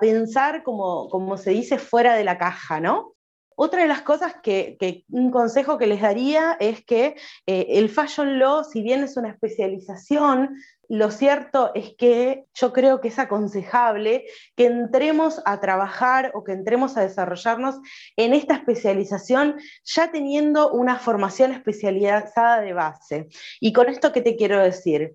pensar 0.00 0.62
como, 0.62 1.08
como 1.10 1.36
se 1.36 1.50
dice 1.50 1.78
fuera 1.78 2.14
de 2.14 2.24
la 2.24 2.38
caja, 2.38 2.80
¿no? 2.80 3.13
Otra 3.56 3.82
de 3.82 3.88
las 3.88 4.02
cosas 4.02 4.34
que, 4.42 5.04
un 5.10 5.30
consejo 5.30 5.78
que 5.78 5.86
les 5.86 6.00
daría 6.00 6.56
es 6.60 6.84
que 6.84 7.16
eh, 7.46 7.66
el 7.70 7.88
Fashion 7.88 8.38
Law, 8.38 8.64
si 8.64 8.82
bien 8.82 9.04
es 9.04 9.16
una 9.16 9.30
especialización, 9.30 10.56
lo 10.88 11.10
cierto 11.10 11.72
es 11.74 11.94
que 11.96 12.44
yo 12.54 12.72
creo 12.72 13.00
que 13.00 13.08
es 13.08 13.18
aconsejable 13.18 14.26
que 14.56 14.66
entremos 14.66 15.40
a 15.44 15.60
trabajar 15.60 16.30
o 16.34 16.44
que 16.44 16.52
entremos 16.52 16.96
a 16.96 17.02
desarrollarnos 17.02 17.76
en 18.16 18.34
esta 18.34 18.54
especialización 18.54 19.56
ya 19.84 20.10
teniendo 20.10 20.72
una 20.72 20.98
formación 20.98 21.52
especializada 21.52 22.60
de 22.60 22.72
base. 22.72 23.28
¿Y 23.60 23.72
con 23.72 23.88
esto 23.88 24.12
qué 24.12 24.20
te 24.20 24.36
quiero 24.36 24.62
decir? 24.62 25.14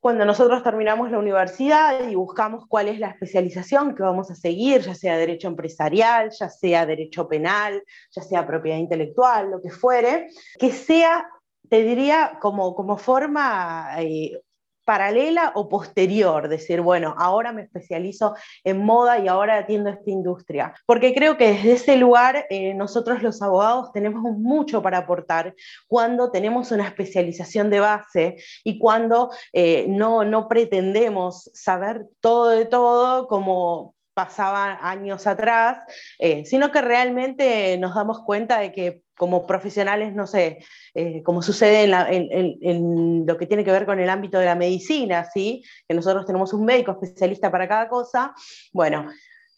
Cuando 0.00 0.24
nosotros 0.24 0.62
terminamos 0.62 1.10
la 1.10 1.18
universidad 1.18 2.08
y 2.08 2.14
buscamos 2.14 2.64
cuál 2.68 2.88
es 2.88 3.00
la 3.00 3.08
especialización 3.08 3.94
que 3.94 4.02
vamos 4.02 4.30
a 4.30 4.36
seguir, 4.36 4.82
ya 4.82 4.94
sea 4.94 5.16
derecho 5.16 5.48
empresarial, 5.48 6.30
ya 6.30 6.48
sea 6.48 6.86
derecho 6.86 7.26
penal, 7.26 7.82
ya 8.12 8.22
sea 8.22 8.46
propiedad 8.46 8.78
intelectual, 8.78 9.50
lo 9.50 9.60
que 9.60 9.70
fuere, 9.70 10.28
que 10.58 10.70
sea, 10.70 11.28
te 11.68 11.82
diría, 11.82 12.38
como, 12.40 12.74
como 12.74 12.96
forma 12.96 13.88
eh, 13.98 14.40
paralela 14.88 15.52
o 15.54 15.68
posterior, 15.68 16.48
decir, 16.48 16.80
bueno, 16.80 17.14
ahora 17.18 17.52
me 17.52 17.60
especializo 17.60 18.34
en 18.64 18.82
moda 18.82 19.18
y 19.18 19.28
ahora 19.28 19.58
atiendo 19.58 19.90
esta 19.90 20.10
industria. 20.10 20.72
Porque 20.86 21.12
creo 21.12 21.36
que 21.36 21.48
desde 21.48 21.72
ese 21.72 21.96
lugar 21.98 22.46
eh, 22.48 22.72
nosotros 22.72 23.22
los 23.22 23.42
abogados 23.42 23.92
tenemos 23.92 24.22
mucho 24.38 24.80
para 24.80 24.96
aportar 24.96 25.54
cuando 25.88 26.30
tenemos 26.30 26.72
una 26.72 26.86
especialización 26.86 27.68
de 27.68 27.80
base 27.80 28.36
y 28.64 28.78
cuando 28.78 29.30
eh, 29.52 29.84
no, 29.90 30.24
no 30.24 30.48
pretendemos 30.48 31.50
saber 31.52 32.06
todo 32.22 32.48
de 32.48 32.64
todo 32.64 33.28
como 33.28 33.94
pasaba 34.14 34.78
años 34.80 35.26
atrás, 35.26 35.84
eh, 36.18 36.46
sino 36.46 36.72
que 36.72 36.80
realmente 36.80 37.76
nos 37.76 37.94
damos 37.94 38.22
cuenta 38.24 38.58
de 38.58 38.72
que 38.72 39.02
como 39.18 39.46
profesionales, 39.46 40.14
no 40.14 40.26
sé, 40.26 40.64
eh, 40.94 41.22
como 41.22 41.42
sucede 41.42 41.84
en, 41.84 43.26
lo 43.26 43.36
que 43.36 43.46
tiene 43.46 43.64
que 43.64 43.72
ver 43.72 43.84
con 43.84 43.98
el 43.98 44.08
ámbito 44.08 44.38
de 44.38 44.46
la 44.46 44.54
medicina, 44.54 45.28
¿sí? 45.34 45.62
que 45.86 45.94
nosotros 45.94 46.24
tenemos 46.24 46.52
un 46.54 46.64
médico 46.64 46.92
especialista 46.92 47.50
para 47.50 47.68
cada 47.68 47.88
cosa, 47.88 48.32
bueno, 48.72 49.08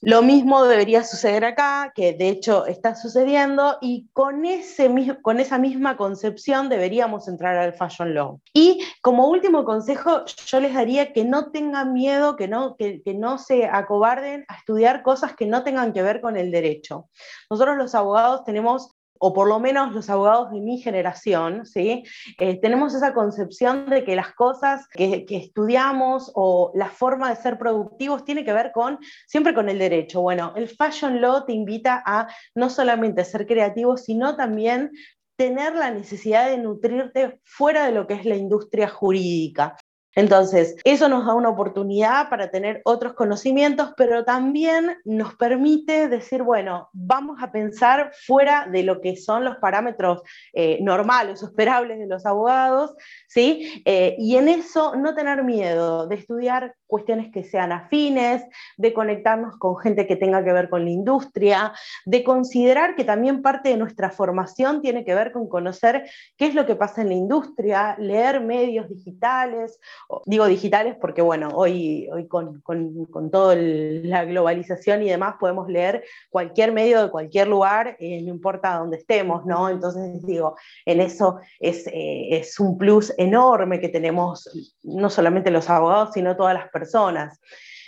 lo 0.03 0.23
mismo 0.23 0.65
debería 0.65 1.05
suceder 1.05 1.45
acá, 1.45 1.93
que 1.95 2.15
de 2.15 2.31
hecho 2.31 2.65
está 2.65 2.95
sucediendo, 2.95 3.77
y 3.83 4.09
con, 4.15 4.47
ese, 4.47 4.91
con 5.21 5.41
esa 5.41 5.59
misma 5.59 5.99
concepción 5.99 6.71
deberíamos 6.71 7.29
entrar 7.29 7.59
al 7.59 7.75
Fashion 7.75 8.15
Law. 8.15 8.41
Y 8.55 8.83
como 9.03 9.29
último 9.29 9.63
consejo, 9.65 10.25
yo 10.25 10.61
les 10.61 10.73
daría 10.73 11.13
que 11.13 11.25
no 11.25 11.51
tengan 11.51 11.93
miedo, 11.93 12.37
que 12.37 12.49
no, 12.49 12.77
que, 12.77 13.03
que 13.03 13.13
no 13.13 13.37
se 13.37 13.67
acobarden 13.67 14.47
a 14.49 14.57
estudiar 14.57 15.03
cosas 15.03 15.37
que 15.37 15.45
no 15.45 15.65
tengan 15.65 15.93
que 15.93 16.03
ver 16.03 16.23
con 16.23 16.39
el 16.39 16.51
derecho. 16.51 17.11
Nosotros 17.51 17.77
los 17.77 17.95
abogados 17.95 18.45
tenemos 18.45 18.97
o 19.23 19.35
por 19.35 19.49
lo 19.49 19.61
menos 19.61 19.93
los 19.93 20.09
abogados 20.09 20.51
de 20.51 20.61
mi 20.61 20.79
generación, 20.79 21.67
¿sí? 21.67 22.05
Eh, 22.39 22.59
tenemos 22.59 22.95
esa 22.95 23.13
concepción 23.13 23.89
de 23.91 24.03
que 24.03 24.17
las 24.17 24.35
cosas 24.35 24.89
que, 24.89 25.27
estudiamos 25.29 26.33
o 26.35 26.73
la 26.75 26.89
forma 26.89 27.29
de 27.29 27.37
ser 27.37 27.59
productivos 27.59 28.25
tiene 28.25 28.45
que 28.45 28.53
ver 28.53 28.73
con, 28.73 28.99
siempre 29.27 29.55
con 29.55 29.69
el 29.69 29.79
derecho. 29.79 30.23
Bueno, 30.23 30.55
el 30.57 30.69
Fashion 30.69 31.21
Law 31.21 31.45
te 31.45 31.53
invita 31.53 32.03
a 32.05 32.29
no 32.55 32.71
solamente 32.71 33.25
ser 33.25 33.47
creativo, 33.47 33.97
sino 33.97 34.37
también 34.37 34.91
tener 35.37 35.75
la 35.75 35.91
necesidad 35.91 36.49
de 36.49 36.59
nutrirte 36.59 37.41
fuera 37.45 37.87
de 37.87 37.93
lo 37.93 38.07
que 38.07 38.15
es 38.15 38.25
la 38.25 38.37
industria 38.37 38.89
jurídica. 38.89 39.77
Entonces, 40.15 40.77
eso 40.85 41.09
nos 41.09 41.27
da 41.27 41.35
una 41.35 41.49
oportunidad 41.49 42.29
para 42.29 42.51
tener 42.51 42.83
otros 42.85 43.15
conocimientos, 43.15 43.93
pero 43.97 44.25
también 44.25 44.99
nos 45.05 45.37
permite 45.37 46.09
decir, 46.09 46.43
bueno, 46.43 46.89
vamos 46.93 47.43
a 47.43 47.53
pensar 47.53 48.13
fuera 48.27 48.67
de 48.67 48.83
lo 48.83 49.01
que 49.01 49.17
son 49.17 49.45
los 49.45 49.57
parámetros 49.59 50.23
eh, 50.53 50.79
normales 50.83 51.43
o 51.43 51.47
esperables 51.47 51.99
de 51.99 52.07
los 52.07 52.27
abogados, 52.27 52.95
¿sí? 53.29 53.83
Eh, 53.85 54.17
y 54.19 54.37
en 54.37 54.49
eso 54.49 54.97
no 54.97 55.15
tener 55.15 55.45
miedo 55.45 56.07
de 56.07 56.17
estudiar 56.17 56.75
cuestiones 56.91 57.33
que 57.33 57.45
sean 57.45 57.73
afines, 57.73 58.43
de 58.77 58.93
conectarnos 58.93 59.57
con 59.57 59.79
gente 59.79 60.07
que 60.07 60.17
tenga 60.17 60.45
que 60.45 60.53
ver 60.53 60.69
con 60.69 60.85
la 60.85 60.91
industria, 60.91 61.73
de 62.05 62.23
considerar 62.23 62.97
que 62.97 63.05
también 63.05 63.41
parte 63.41 63.71
de 63.71 63.79
nuestra 63.79 64.11
formación 64.11 64.83
tiene 64.83 65.05
que 65.05 65.15
ver 65.15 65.33
con 65.33 65.49
conocer 65.49 66.05
qué 66.37 66.47
es 66.47 66.55
lo 66.55 66.67
que 66.67 66.77
pasa 66.77 67.01
en 67.01 67.09
la 67.09 67.15
industria, 67.15 67.97
leer 67.99 68.43
medios 68.43 68.89
digitales 68.91 69.79
digo 70.27 70.47
digitales 70.47 70.97
porque, 71.01 71.23
bueno, 71.23 71.51
hoy, 71.55 72.09
hoy 72.13 72.27
con, 72.27 72.61
con, 72.61 73.31
toda 73.31 73.55
la 73.57 74.25
globalización 74.25 75.03
y 75.03 75.09
demás 75.09 75.37
podemos 75.39 75.69
leer 75.69 76.05
cualquier 76.31 76.73
medio 76.73 77.03
de 77.03 77.11
cualquier 77.11 77.49
lugar, 77.49 77.97
eh, 78.01 78.21
no 78.23 78.31
importa 78.31 78.79
dónde 78.79 78.97
estemos, 78.97 79.47
¿no? 79.47 79.69
Entonces, 79.69 80.25
digo, 80.25 80.57
en 80.85 81.01
eso 81.01 81.39
es, 81.59 81.87
eh, 81.87 82.29
es 82.31 82.59
un 82.59 82.77
plus 82.77 83.13
enorme 83.19 83.81
que 83.81 83.89
tenemos 83.89 84.49
no 84.83 85.11
solamente 85.11 85.51
los 85.51 85.69
abogados, 85.71 86.11
sino 86.15 86.37
todas 86.37 86.55
las 86.55 86.65
personas. 86.65 86.80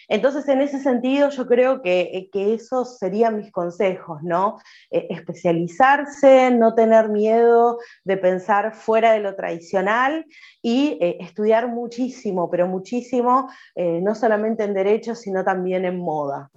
Entonces, 0.08 0.46
en 0.48 0.60
ese 0.60 0.78
sentido, 0.78 1.30
yo 1.30 1.46
creo 1.46 1.80
que, 1.80 2.02
eh, 2.12 2.28
que 2.30 2.52
esos 2.52 2.98
serían 2.98 3.38
mis 3.38 3.50
consejos, 3.50 4.22
¿no? 4.22 4.58
Eh, 4.90 5.06
especializarse, 5.08 6.50
no 6.50 6.74
tener 6.74 7.08
miedo 7.08 7.78
de 8.04 8.18
pensar 8.18 8.74
fuera 8.74 9.12
de 9.12 9.20
lo 9.20 9.34
tradicional 9.34 10.26
y 10.60 10.98
eh, 11.00 11.16
estudiar 11.20 11.68
muchísimo, 11.68 12.50
pero 12.50 12.68
muchísimo, 12.68 13.48
no 13.74 14.14
solamente 14.14 14.64
en 14.64 14.74
derecho, 14.74 15.14
sino 15.14 15.44
también 15.44 15.86
en 15.86 15.98
moda. 15.98 16.50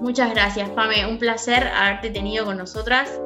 Muchas 0.00 0.32
gracias, 0.34 0.68
Pame. 0.70 1.06
Un 1.06 1.18
placer 1.18 1.68
haberte 1.68 2.10
tenido 2.10 2.44
con 2.44 2.58
nosotras. 2.58 3.20